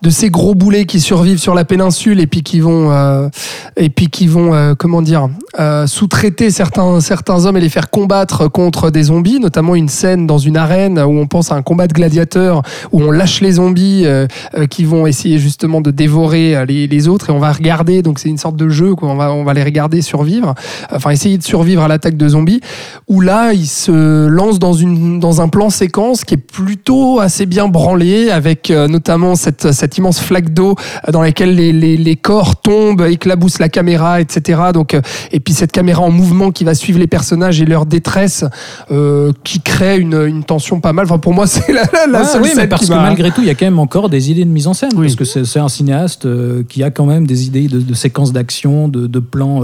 de 0.00 0.10
ces 0.10 0.30
gros 0.30 0.54
boulets 0.54 0.86
qui 0.86 1.00
survivent 1.00 1.38
sur 1.38 1.54
la 1.54 1.66
péninsule 1.66 2.18
et 2.18 2.26
puis 2.26 2.42
qui 2.42 2.60
vont 2.60 2.90
euh, 2.90 3.28
et 3.76 3.90
puis 3.90 4.08
qui 4.08 4.26
vont 4.26 4.54
euh, 4.54 4.74
comment 4.74 5.02
dire 5.02 5.28
euh, 5.60 5.86
sous-traiter 5.86 6.50
certains 6.50 7.00
certains 7.00 7.44
hommes 7.44 7.58
et 7.58 7.60
les 7.60 7.68
faire 7.68 7.90
combattre 7.90 8.48
contre 8.48 8.90
des 8.90 9.04
zombies, 9.04 9.38
notamment 9.38 9.74
une 9.74 9.88
scène 9.88 10.26
dans 10.26 10.38
une 10.38 10.56
arène 10.56 10.98
où 10.98 11.18
on 11.18 11.26
pense 11.26 11.52
à 11.52 11.56
un 11.56 11.62
combat 11.62 11.86
de 11.86 11.92
gladiateurs 11.92 12.62
où 12.90 13.02
on 13.02 13.10
lâche 13.10 13.42
les 13.42 13.52
zombies 13.52 14.04
euh, 14.06 14.26
euh, 14.56 14.66
qui 14.66 14.84
vont 14.84 15.06
essayer 15.06 15.38
justement 15.38 15.82
de 15.82 15.90
dévorer 15.90 16.64
les, 16.66 16.86
les 16.86 17.08
autres 17.08 17.28
et 17.28 17.32
on 17.32 17.38
va 17.38 17.52
regarder. 17.52 18.00
Donc 18.00 18.18
c'est 18.18 18.30
une 18.30 18.38
sorte 18.38 18.56
de 18.56 18.70
jeu 18.70 18.94
quoi, 18.94 19.10
on 19.10 19.16
va 19.16 19.30
on 19.30 19.44
va 19.44 19.52
les 19.52 19.62
regarder 19.62 20.00
survivre, 20.00 20.54
enfin 20.90 21.10
essayer 21.10 21.36
de 21.36 21.42
survivre 21.42 21.82
à 21.82 21.88
l'attaque 21.88 22.16
de 22.16 22.28
zombies 22.28 22.60
où 23.08 23.20
là, 23.20 23.52
il 23.52 23.66
se 23.66 24.26
dans, 24.58 24.72
une, 24.72 25.20
dans 25.20 25.40
un 25.40 25.48
plan 25.48 25.70
séquence 25.70 26.24
qui 26.24 26.34
est 26.34 26.38
plutôt 26.38 27.20
assez 27.20 27.46
bien 27.46 27.68
branlé, 27.68 28.30
avec 28.30 28.70
euh, 28.70 28.88
notamment 28.88 29.34
cette, 29.34 29.72
cette 29.72 29.96
immense 29.98 30.20
flaque 30.20 30.52
d'eau 30.52 30.74
dans 31.12 31.22
laquelle 31.22 31.54
les, 31.54 31.72
les, 31.72 31.96
les 31.96 32.16
corps 32.16 32.56
tombent, 32.60 33.02
éclaboussent 33.08 33.58
la 33.58 33.68
caméra, 33.68 34.20
etc. 34.20 34.60
Donc, 34.72 34.94
euh, 34.94 35.00
et 35.32 35.40
puis 35.40 35.54
cette 35.54 35.72
caméra 35.72 36.02
en 36.02 36.10
mouvement 36.10 36.50
qui 36.50 36.64
va 36.64 36.74
suivre 36.74 36.98
les 36.98 37.06
personnages 37.06 37.60
et 37.60 37.64
leur 37.64 37.86
détresse, 37.86 38.44
euh, 38.90 39.32
qui 39.44 39.60
crée 39.60 39.98
une, 39.98 40.14
une 40.26 40.44
tension 40.44 40.80
pas 40.80 40.92
mal. 40.92 41.04
Enfin, 41.06 41.18
pour 41.18 41.32
moi, 41.34 41.46
c'est 41.48 41.72
la, 41.72 41.82
la, 41.92 42.06
la 42.06 42.20
Ouais, 42.20 42.26
seule 42.26 42.42
oui, 42.42 42.50
mais 42.56 42.66
parce 42.68 42.82
qui 42.82 42.88
que 42.88 42.94
m'a- 42.94 43.02
malgré 43.02 43.30
tout, 43.30 43.40
il 43.40 43.46
y 43.46 43.50
a 43.50 43.54
quand 43.54 43.66
même 43.66 43.78
encore 43.78 44.08
des 44.08 44.30
idées 44.30 44.44
de 44.44 44.50
mise 44.50 44.66
en 44.66 44.74
scène. 44.74 44.90
Oui. 44.96 45.06
Parce 45.14 45.16
que 45.16 45.44
c'est 45.44 45.58
un 45.60 45.68
cinéaste 45.68 46.26
qui 46.68 46.82
a 46.82 46.90
quand 46.90 47.06
même 47.06 47.26
des 47.26 47.46
idées 47.46 47.68
de, 47.68 47.80
de 47.80 47.94
séquences 47.94 48.32
d'action, 48.32 48.88
de, 48.88 49.06
de 49.06 49.18
plans 49.18 49.62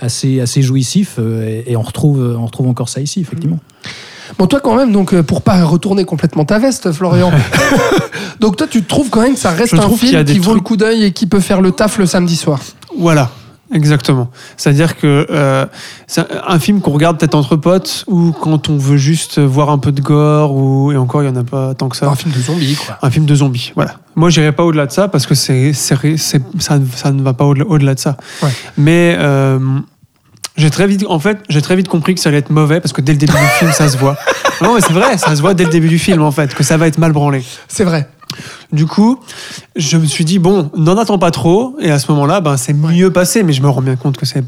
assez, 0.00 0.40
assez 0.40 0.62
jouissifs. 0.62 1.18
et, 1.18 1.64
et 1.72 1.76
on, 1.76 1.82
retrouve, 1.82 2.36
on 2.38 2.44
retrouve 2.46 2.68
encore 2.68 2.88
ça 2.88 3.00
ici, 3.00 3.20
effectivement. 3.20 3.58
Bon, 4.38 4.46
toi, 4.46 4.60
quand 4.60 4.76
même, 4.76 4.92
donc, 4.92 5.14
euh, 5.14 5.24
pour 5.24 5.42
pas 5.42 5.64
retourner 5.64 6.04
complètement 6.04 6.44
ta 6.44 6.60
veste, 6.60 6.92
Florian. 6.92 7.32
donc, 8.40 8.56
toi, 8.56 8.68
tu 8.70 8.84
trouves 8.84 9.10
quand 9.10 9.22
même 9.22 9.34
que 9.34 9.40
ça 9.40 9.50
reste 9.50 9.74
Je 9.74 9.80
un 9.80 9.88
film 9.96 10.24
qui 10.24 10.38
vaut 10.38 10.54
le 10.54 10.60
coup 10.60 10.76
d'œil 10.76 11.04
et 11.04 11.12
qui 11.12 11.26
peut 11.26 11.40
faire 11.40 11.60
le 11.60 11.72
taf 11.72 11.98
le 11.98 12.06
samedi 12.06 12.36
soir. 12.36 12.60
Voilà, 12.96 13.30
exactement. 13.74 14.30
C'est-à-dire 14.56 14.96
que 14.96 15.26
euh, 15.28 15.66
c'est 16.06 16.24
un 16.46 16.58
film 16.60 16.80
qu'on 16.80 16.92
regarde 16.92 17.18
peut-être 17.18 17.34
entre 17.34 17.56
potes 17.56 18.04
ou 18.06 18.30
quand 18.30 18.68
on 18.68 18.76
veut 18.76 18.96
juste 18.96 19.40
voir 19.40 19.70
un 19.70 19.78
peu 19.78 19.90
de 19.90 20.00
gore 20.00 20.54
ou 20.54 20.92
et 20.92 20.96
encore 20.96 21.24
il 21.24 21.26
y 21.26 21.28
en 21.28 21.36
a 21.36 21.42
pas 21.42 21.74
tant 21.74 21.88
que 21.88 21.96
ça. 21.96 22.06
Un 22.06 22.14
film 22.14 22.32
de 22.32 22.40
zombies, 22.40 22.76
quoi. 22.76 22.96
Un 23.02 23.10
film 23.10 23.26
de 23.26 23.34
zombies, 23.34 23.72
voilà. 23.74 23.94
Moi, 24.14 24.30
j'irai 24.30 24.52
pas 24.52 24.62
au-delà 24.62 24.86
de 24.86 24.92
ça 24.92 25.08
parce 25.08 25.26
que 25.26 25.34
c'est, 25.34 25.72
ça, 25.72 25.96
ça 26.58 26.78
ne 27.12 27.22
va 27.22 27.32
pas 27.32 27.44
au-delà, 27.44 27.94
de 27.94 28.00
ça. 28.00 28.16
Ouais. 28.40 28.50
Mais 28.76 29.16
euh, 29.18 29.58
j'ai 30.58 30.68
très 30.70 30.86
vite, 30.86 31.06
en 31.08 31.18
fait, 31.18 31.38
j'ai 31.48 31.62
très 31.62 31.76
vite 31.76 31.88
compris 31.88 32.14
que 32.14 32.20
ça 32.20 32.28
allait 32.28 32.38
être 32.38 32.50
mauvais 32.50 32.80
parce 32.80 32.92
que 32.92 33.00
dès 33.00 33.12
le 33.12 33.18
début 33.18 33.32
du 33.32 33.46
film, 33.58 33.72
ça 33.72 33.88
se 33.88 33.96
voit. 33.96 34.16
Non, 34.60 34.74
mais 34.74 34.80
c'est 34.80 34.92
vrai, 34.92 35.16
ça 35.16 35.36
se 35.36 35.40
voit 35.40 35.54
dès 35.54 35.62
le 35.64 35.70
début 35.70 35.88
du 35.88 36.00
film, 36.00 36.20
en 36.20 36.32
fait, 36.32 36.52
que 36.52 36.64
ça 36.64 36.76
va 36.76 36.88
être 36.88 36.98
mal 36.98 37.12
branlé. 37.12 37.44
C'est 37.68 37.84
vrai. 37.84 38.08
Du 38.72 38.86
coup, 38.86 39.20
je 39.76 39.96
me 39.96 40.04
suis 40.04 40.24
dit 40.24 40.40
bon, 40.40 40.68
n'en 40.76 40.96
attends 40.98 41.18
pas 41.20 41.30
trop. 41.30 41.76
Et 41.80 41.92
à 41.92 42.00
ce 42.00 42.10
moment-là, 42.10 42.40
ben 42.40 42.56
c'est 42.56 42.72
mieux 42.72 43.12
passé, 43.12 43.44
mais 43.44 43.52
je 43.52 43.62
me 43.62 43.68
rends 43.68 43.82
bien 43.82 43.94
compte 43.94 44.16
que 44.16 44.26
c'est 44.26 44.42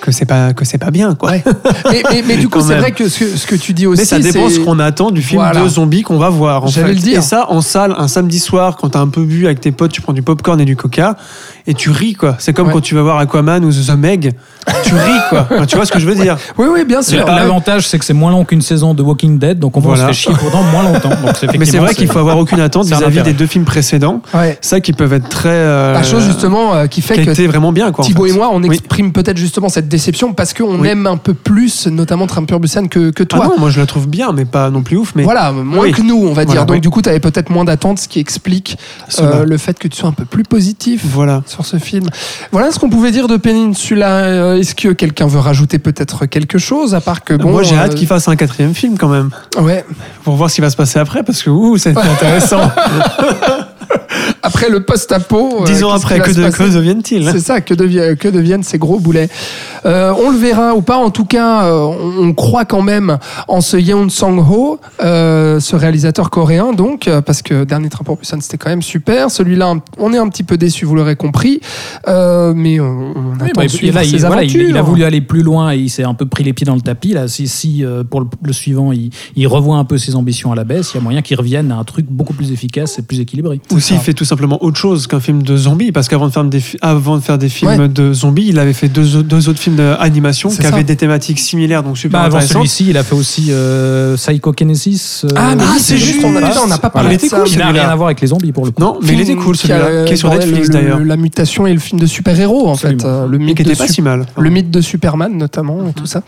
que 0.00 0.12
c'est 0.12 0.24
pas 0.26 0.52
que 0.52 0.64
c'est 0.64 0.78
pas 0.78 0.90
bien, 0.90 1.14
quoi. 1.14 1.30
Ouais. 1.30 1.44
mais, 1.90 2.02
mais, 2.10 2.24
mais 2.26 2.36
du 2.36 2.48
coup, 2.50 2.60
c'est 2.60 2.76
vrai 2.76 2.92
que 2.92 3.08
ce, 3.08 3.20
que 3.20 3.36
ce 3.36 3.46
que 3.46 3.54
tu 3.54 3.72
dis 3.72 3.86
aussi. 3.86 4.00
Mais 4.00 4.04
ça 4.04 4.18
dépend 4.18 4.48
ce 4.48 4.60
qu'on 4.60 4.78
attend 4.78 5.10
du 5.10 5.22
film 5.22 5.40
Voilà. 5.42 5.62
de 5.62 5.68
zombies 5.68 6.02
qu'on 6.02 6.18
va 6.18 6.28
voir. 6.28 6.64
En 6.64 6.68
fait. 6.68 6.86
le 6.86 6.94
dire. 6.94 7.18
Et 7.18 7.22
ça, 7.22 7.50
en 7.50 7.60
salle, 7.60 7.94
un 7.98 8.08
samedi 8.08 8.38
soir, 8.38 8.76
quand 8.76 8.90
t'as 8.90 9.00
un 9.00 9.08
peu 9.08 9.22
bu 9.24 9.46
avec 9.46 9.60
tes 9.60 9.72
potes, 9.72 9.92
tu 9.92 10.00
prends 10.00 10.12
du 10.12 10.22
popcorn 10.22 10.60
et 10.60 10.64
du 10.64 10.76
coca 10.76 11.16
et 11.70 11.74
tu 11.74 11.90
ris, 11.90 12.14
quoi. 12.14 12.34
C'est 12.38 12.52
comme 12.54 12.68
Ouais. 12.68 12.72
quand 12.72 12.80
tu 12.80 12.94
vas 12.94 13.02
voir 13.02 13.18
Aquaman 13.18 13.62
ou 13.64 13.70
The 13.70 13.90
Meg, 13.96 14.32
tu 14.84 14.94
ris, 14.94 15.00
quoi. 15.28 15.46
Enfin, 15.52 15.66
tu 15.66 15.76
vois 15.76 15.84
ce 15.84 15.92
que 15.92 16.00
je 16.00 16.06
veux 16.06 16.14
dire 16.14 16.36
Oui, 16.56 16.66
oui, 16.72 16.84
bien 16.86 17.02
sûr. 17.02 17.26
L'avantage, 17.26 17.86
c'est 17.86 17.98
que 17.98 18.04
c'est 18.06 18.14
moins 18.14 18.30
long 18.30 18.44
qu'une 18.44 18.62
saison 18.62 18.94
de 18.94 19.02
Walking 19.02 19.38
Dead, 19.38 19.58
donc 19.58 19.76
on 19.76 19.80
Voilà. 19.80 20.00
se 20.00 20.04
faire 20.06 20.14
chier 20.14 20.32
pendant 20.50 20.62
moins 20.64 20.82
longtemps. 20.82 21.10
Donc 21.10 21.36
Mais 21.58 21.66
c'est 21.66 21.76
vrai 21.78 21.94
qu'il 21.94 22.08
faut 22.08 22.18
avoir 22.18 22.38
aucune 22.38 22.60
attente 22.60 22.86
vis-à-vis 22.88 23.22
des 23.22 23.34
deux 23.34 23.46
films 23.46 23.64
précédents. 23.66 24.22
Ouais. 24.34 24.56
Ça 24.62 24.80
qui 24.80 24.92
peuvent 24.94 25.12
être 25.12 25.28
très. 25.28 25.50
euh, 25.50 25.92
La 25.92 26.02
chose 26.02 26.24
justement 26.24 26.74
euh, 26.74 26.86
qui 26.86 27.02
fait 27.02 27.14
qui 27.14 27.20
a 27.20 27.24
que 27.26 27.30
été 27.32 27.46
vraiment 27.46 27.70
bien, 27.70 27.92
quoi. 27.92 28.02
en 28.04 28.08
Thibaut 28.08 28.24
fait. 28.24 28.30
et 28.30 28.34
moi, 28.34 28.48
on 28.50 28.62
Oui. 28.62 28.68
exprime 28.74 29.12
peut-être 29.12 29.36
justement 29.36 29.68
cette 29.68 29.88
déception 29.88 30.32
parce 30.32 30.54
qu'on 30.54 30.80
Oui. 30.80 30.88
aime 30.88 31.06
un 31.06 31.18
peu 31.18 31.34
plus, 31.34 31.86
notamment 31.86 32.26
Tramper 32.26 32.58
Busan, 32.58 32.86
que, 32.88 33.10
que 33.10 33.24
Ah 33.24 33.26
toi. 33.26 33.44
non, 33.46 33.58
moi 33.58 33.68
je 33.68 33.78
la 33.78 33.84
trouve 33.86 34.08
bien, 34.08 34.32
mais 34.32 34.46
pas 34.46 34.70
non 34.70 34.82
plus 34.82 34.96
ouf. 34.96 35.12
Mais 35.14 35.22
Voilà, 35.22 35.52
moins 35.52 35.84
Oui. 35.84 35.92
que 35.92 36.00
nous, 36.00 36.16
on 36.26 36.32
va 36.32 36.44
dire. 36.46 36.54
Voilà, 36.54 36.64
Donc, 36.64 36.74
oui. 36.76 36.80
du 36.80 36.88
coup, 36.88 37.02
tu 37.02 37.10
avais 37.10 37.20
peut-être 37.20 37.50
moins 37.50 37.66
d'attentes, 37.66 37.98
ce 37.98 38.08
qui 38.08 38.20
explique 38.20 38.78
euh, 39.20 39.44
le 39.44 39.58
fait 39.58 39.78
que 39.78 39.86
tu 39.88 39.98
sois 39.98 40.08
un 40.08 40.12
peu 40.12 40.24
plus 40.24 40.44
positif 40.44 41.02
voilà. 41.04 41.42
Sur 41.64 41.66
ce 41.66 41.82
film. 41.84 42.08
Voilà 42.52 42.70
ce 42.70 42.78
qu'on 42.78 42.88
pouvait 42.88 43.10
dire 43.10 43.26
de 43.26 43.36
Peninsula. 43.36 44.08
Euh, 44.18 44.56
Est-ce 44.58 44.74
que 44.74 44.88
quelqu'un 44.88 45.26
veut 45.26 45.40
rajouter 45.40 45.78
peut-être 45.78 46.26
quelque 46.26 46.58
chose, 46.58 46.94
à 46.94 47.00
part 47.00 47.24
que 47.24 47.34
bon. 47.34 47.50
moi 47.50 47.62
j'ai 47.64 47.74
euh, 47.76 47.80
hâte 47.80 47.94
qu'il 47.96 48.06
fasse 48.06 48.28
un 48.28 48.36
quatrième 48.36 48.74
film 48.74 48.96
quand 48.96 49.08
même, 49.08 49.30
Ouais. 49.60 49.84
pour 50.24 50.36
voir 50.36 50.50
ce 50.50 50.56
qui 50.56 50.60
va 50.60 50.70
se 50.70 50.76
passer 50.76 50.98
après, 51.00 51.22
parce 51.24 51.42
que 51.42 51.50
ouh, 51.50 51.76
c'est 51.76 51.96
intéressant. 51.96 52.60
Après 54.42 54.68
le 54.70 54.82
post-apo. 54.84 55.60
euh, 55.62 55.64
Dix 55.64 55.82
ans 55.84 55.90
après, 55.90 56.20
que, 56.20 56.30
de, 56.30 56.72
deviennent-ils 56.74 57.28
C'est 57.30 57.40
ça, 57.40 57.60
que, 57.60 57.74
devi- 57.74 58.16
que 58.16 58.28
deviennent 58.28 58.62
ces 58.62 58.78
gros 58.78 58.98
boulets. 58.98 59.28
Euh, 59.84 60.12
on 60.18 60.30
le 60.30 60.38
verra 60.38 60.74
ou 60.74 60.82
pas, 60.82 60.96
en 60.96 61.10
tout 61.10 61.24
cas, 61.24 61.64
euh, 61.64 61.80
on, 61.84 62.28
on 62.28 62.32
croit 62.34 62.64
quand 62.64 62.82
même 62.82 63.18
en 63.46 63.60
ce 63.60 63.76
Yeon 63.76 64.08
Sang-ho, 64.08 64.80
euh, 65.02 65.60
ce 65.60 65.76
réalisateur 65.76 66.30
coréen, 66.30 66.72
donc, 66.72 67.08
euh, 67.08 67.20
parce 67.20 67.42
que 67.42 67.64
Dernier 67.64 67.88
Train 67.88 68.04
pour 68.04 68.16
Busan, 68.16 68.38
c'était 68.40 68.58
quand 68.58 68.70
même 68.70 68.82
super. 68.82 69.30
Celui-là, 69.30 69.74
on 69.98 70.12
est 70.12 70.18
un 70.18 70.28
petit 70.28 70.42
peu 70.44 70.56
déçu, 70.56 70.84
vous 70.84 70.94
l'aurez 70.94 71.16
compris, 71.16 71.60
euh, 72.08 72.52
mais 72.56 72.80
on, 72.80 72.84
on 72.84 73.14
Oui, 73.40 73.50
attend 73.50 73.50
bah, 73.56 73.62
de 73.64 73.68
suivre 73.68 73.94
là, 73.94 74.04
il, 74.04 74.18
voilà, 74.20 74.44
il- 74.44 74.76
a 74.76 74.82
voulu 74.82 75.04
aller 75.04 75.20
plus 75.20 75.42
loin 75.42 75.72
et 75.72 75.78
il 75.78 75.88
s'est 75.90 76.04
un 76.04 76.14
peu 76.14 76.26
pris 76.26 76.44
les 76.44 76.52
pieds 76.52 76.66
dans 76.66 76.74
le 76.74 76.80
tapis. 76.80 77.12
Là, 77.12 77.28
si, 77.28 77.48
si 77.48 77.84
euh, 77.84 78.04
pour 78.04 78.20
le, 78.20 78.26
le 78.42 78.52
suivant, 78.52 78.92
il, 78.92 79.10
il 79.36 79.46
revoit 79.46 79.76
un 79.76 79.84
peu 79.84 79.98
ses 79.98 80.14
ambitions 80.14 80.52
à 80.52 80.54
la 80.54 80.64
baisse, 80.64 80.92
il 80.94 80.96
y 80.96 81.00
a 81.00 81.02
moyen 81.02 81.22
qu'il 81.22 81.36
revienne 81.36 81.70
à 81.72 81.76
un 81.76 81.84
truc 81.84 82.06
beaucoup 82.08 82.34
plus 82.34 82.52
efficace 82.52 82.98
et 82.98 83.02
plus 83.02 83.20
équilibré. 83.20 83.60
Ou 83.78 83.80
s'il 83.80 83.98
fait 83.98 84.12
tout 84.14 84.24
simplement 84.24 84.62
autre 84.62 84.76
chose 84.78 85.06
qu'un 85.06 85.20
film 85.20 85.42
de 85.42 85.56
zombies, 85.56 85.92
parce 85.92 86.08
qu'avant 86.08 86.26
de 86.26 86.32
faire 86.32 86.44
des, 86.44 86.62
avant 86.80 87.16
de 87.16 87.22
faire 87.22 87.38
des 87.38 87.48
films 87.48 87.70
Ouais. 87.70 87.88
de 87.88 88.12
zombies, 88.12 88.46
il 88.48 88.58
avait 88.58 88.72
fait 88.72 88.88
deux, 88.88 89.22
deux 89.22 89.48
autres 89.48 89.58
films 89.60 89.76
d'animation 89.76 90.48
qui 90.50 90.56
ça. 90.56 90.68
avaient 90.68 90.84
des 90.84 90.96
thématiques 90.96 91.38
similaires, 91.38 91.82
donc 91.82 91.96
super 91.98 92.20
Bah, 92.20 92.26
avant 92.26 92.40
celui-ci, 92.40 92.86
il 92.88 92.96
a 92.96 93.02
fait 93.02 93.14
aussi 93.14 93.46
euh, 93.50 94.16
Psychokinesis. 94.16 95.22
euh, 95.24 95.28
Ah, 95.36 95.54
mais 95.56 95.62
Ah, 95.66 95.76
c'est 95.78 95.96
juste, 95.96 96.20
on 96.24 96.30
n'a 96.32 96.40
pas 96.40 96.52
voilà. 96.54 96.90
parlé 96.90 97.16
de 97.16 97.22
ça. 97.22 97.38
cool, 97.40 97.48
Il 97.50 97.58
n'a 97.58 97.70
rien 97.70 97.88
à 97.88 97.96
voir 97.96 98.08
avec 98.08 98.20
les 98.20 98.28
zombies 98.28 98.52
pour 98.52 98.64
le 98.64 98.70
coup. 98.72 98.80
Non, 98.80 98.98
mais 99.02 99.12
il 99.12 99.20
était 99.20 99.34
cool 99.36 99.56
celui-là, 99.56 100.04
qui 100.04 100.12
est 100.12 100.16
sur 100.16 100.30
euh, 100.30 100.38
Netflix 100.38 100.68
le- 100.68 100.72
d'ailleurs. 100.72 100.98
La 101.00 101.16
mutation 101.16 101.66
et 101.66 101.72
le 101.74 101.80
film 101.80 102.00
de 102.00 102.06
super-héros, 102.06 102.68
en 102.68 102.76
fait. 102.76 103.04
Euh, 103.04 103.26
Le 103.26 103.38
mythe, 103.38 103.56
qui 103.56 103.62
de, 103.64 103.70
était 103.70 103.78
pas 103.78 103.88
si 103.88 104.02
mal. 104.02 104.26
le 104.38 104.50
mythe 104.50 104.70
de 104.70 104.80
Superman, 104.80 105.36
notamment, 105.36 105.78
et 105.88 105.92
tout 105.92 106.06
ça. 106.06 106.22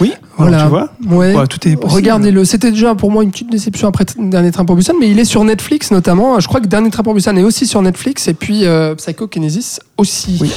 Oui, 0.00 0.12
Voilà. 0.38 0.62
tu 0.64 0.68
vois. 0.68 0.88
Ouais. 1.08 1.34
Ouais, 1.34 1.46
tout 1.46 1.66
est. 1.68 1.76
Regardez-le. 1.82 2.44
C'était 2.44 2.70
déjà 2.70 2.94
pour 2.94 3.10
moi 3.10 3.22
une 3.22 3.30
petite 3.30 3.50
déception 3.50 3.88
après 3.88 4.04
Dernier 4.18 4.50
Train 4.50 4.64
pour 4.64 4.76
Busan, 4.76 4.94
mais 5.00 5.10
il 5.10 5.18
est 5.18 5.24
sur 5.24 5.44
Netflix 5.44 5.90
notamment. 5.90 6.38
Je 6.40 6.48
crois 6.48 6.60
que 6.60 6.66
Dernier 6.66 6.90
Train 6.96 7.02
pour 7.02 7.12
Busan 7.12 7.36
est 7.36 7.42
aussi 7.42 7.66
sur 7.66 7.82
Netflix 7.82 8.26
et 8.26 8.32
puis 8.32 8.64
euh, 8.64 8.94
Psychokinesis 8.94 9.80
aussi. 9.98 10.38
Oui. 10.40 10.50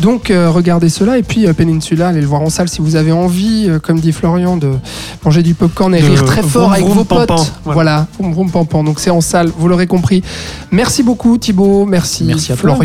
Donc 0.00 0.28
euh, 0.28 0.50
regardez 0.50 0.88
cela 0.88 1.18
et 1.18 1.22
puis 1.22 1.46
euh, 1.46 1.52
Peninsula, 1.52 2.08
allez 2.08 2.20
le 2.20 2.26
voir 2.26 2.42
en 2.42 2.50
salle 2.50 2.68
si 2.68 2.80
vous 2.80 2.96
avez 2.96 3.12
envie, 3.12 3.70
comme 3.80 4.00
dit 4.00 4.10
Florian, 4.10 4.56
de 4.56 4.72
manger 5.24 5.44
du 5.44 5.54
popcorn 5.54 5.94
et 5.94 6.02
De 6.02 6.06
rire 6.06 6.24
très 6.24 6.42
fort 6.42 6.62
vroom, 6.62 6.72
avec 6.72 6.84
vroom, 6.84 6.98
vos 6.98 7.04
potes. 7.04 7.52
Voilà, 7.64 8.08
vroom, 8.18 8.32
vroom, 8.32 8.50
pampan. 8.50 8.82
Donc 8.82 8.98
c'est 8.98 9.10
en 9.10 9.20
salle, 9.20 9.52
vous 9.56 9.68
l'aurez 9.68 9.86
compris. 9.86 10.24
Merci 10.72 11.04
beaucoup 11.04 11.38
Thibaut, 11.38 11.86
merci, 11.86 12.24
Merci 12.24 12.50
à 12.50 12.56
toi. 12.56 12.76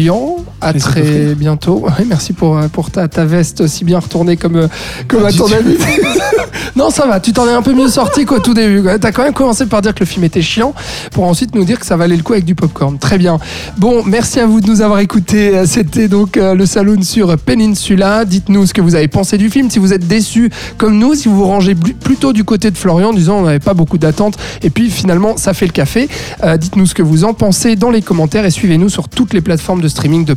À 0.62 0.74
très 0.74 1.36
bientôt. 1.36 1.80
Ouais, 1.90 2.06
merci 2.06 2.34
pour, 2.34 2.58
euh, 2.58 2.68
pour 2.68 2.92
ta, 2.92 3.08
ta 3.08 3.26
veste 3.26 3.62
aussi 3.62 3.84
bien 3.84 4.00
retournée 4.00 4.38
comme, 4.38 4.56
euh, 4.58 4.68
comme 5.08 5.26
à 5.26 5.32
ton 5.32 5.46
avis. 5.52 5.78
non, 6.76 6.90
ça 6.90 7.08
va, 7.08 7.20
tu 7.20 7.34
t'en 7.34 7.48
es 7.48 7.52
un 7.52 7.62
peu 7.62 7.74
mieux 7.74 7.88
sorti 7.88 8.26
qu'au 8.26 8.40
tout 8.40 8.54
début. 8.54 8.84
T'as 9.00 9.12
quand 9.12 9.24
même 9.24 9.34
commencé 9.34 9.66
par 9.66 9.82
dire 9.82 9.94
que 9.94 10.02
le 10.02 10.06
film 10.06 10.24
était 10.24 10.42
chiant 10.42 10.74
pour 11.12 11.24
ensuite 11.26 11.56
nous 11.56 11.64
dire 11.64 11.80
que 11.80 11.86
ça 11.86 11.96
valait 11.98 12.16
le 12.18 12.24
coup 12.24 12.34
avec 12.34 12.46
du 12.46 12.56
popcorn. 12.56 12.98
Très 12.98 13.18
bien. 13.18 13.40
Bon, 13.78 14.04
merci 14.06 14.40
à 14.40 14.46
vous 14.46 14.62
de 14.62 14.68
nous 14.68 14.82
avoir 14.82 15.00
écoutés. 15.00 15.58
Euh, 15.58 15.66
C'était 15.66 16.08
donc 16.08 16.36
le 16.38 16.66
Saloon 16.66 17.02
sur 17.02 17.38
Peninsula. 17.38 18.26
Dites-nous 18.26 18.66
ce 18.68 18.74
que 18.74 18.82
vous 18.82 18.96
avez 18.96 19.08
pensé 19.08 19.38
du 19.38 19.50
film. 19.50 19.70
Si 19.70 19.80
vous 19.80 19.94
êtes 19.94 20.08
déçus 20.08 20.50
comme 20.78 20.98
nous, 20.98 21.16
si 21.16 21.28
vous 21.28 21.38
vous 21.38 21.46
rangez 21.48 21.76
plutôt 21.76 22.34
du 22.34 22.44
côté 22.44 22.72
de 22.72 22.78
Florian 22.78 23.10
en 23.10 23.14
disant 23.14 23.38
on 23.38 23.44
n'avait 23.44 23.60
pas 23.60 23.74
beaucoup 23.74 23.98
d'attentes 23.98 24.38
et 24.62 24.70
puis 24.70 24.90
finalement 24.90 25.38
ça 25.38 25.54
fait 25.54 25.66
le 25.66 25.72
café. 25.72 26.08
Euh, 26.44 26.58
Dites-nous 26.58 26.86
ce 26.86 26.94
que 26.94 27.02
vous 27.04 27.24
en 27.24 27.34
pensez 27.34 27.76
dans 27.76 27.90
les 27.92 28.02
commentaires 28.02 28.46
et 28.46 28.52
suivez-nous 28.52 28.90
sur 28.90 29.08
toutes 29.10 29.34
les 29.34 29.42
plateformes 29.42 29.82
de 29.82 29.88
streaming 29.88 30.26
de 30.26 30.34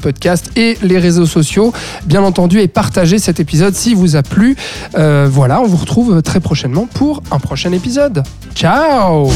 et 0.57 0.79
les 0.83 0.99
réseaux 0.99 1.27
sociaux. 1.27 1.73
Bien 2.05 2.23
entendu, 2.23 2.61
et 2.61 2.69
partagez 2.69 3.19
cet 3.19 3.41
épisode 3.41 3.75
si 3.75 3.95
vous 3.95 4.17
a 4.17 4.23
plu. 4.23 4.57
Euh, 4.97 5.29
voilà, 5.31 5.61
on 5.61 5.67
vous 5.67 5.77
retrouve 5.77 6.23
très 6.23 6.41
prochainement 6.41 6.87
pour 6.87 7.23
un 7.31 7.39
prochain 7.39 7.73
épisode. 7.73 8.23
Ciao 8.55 9.31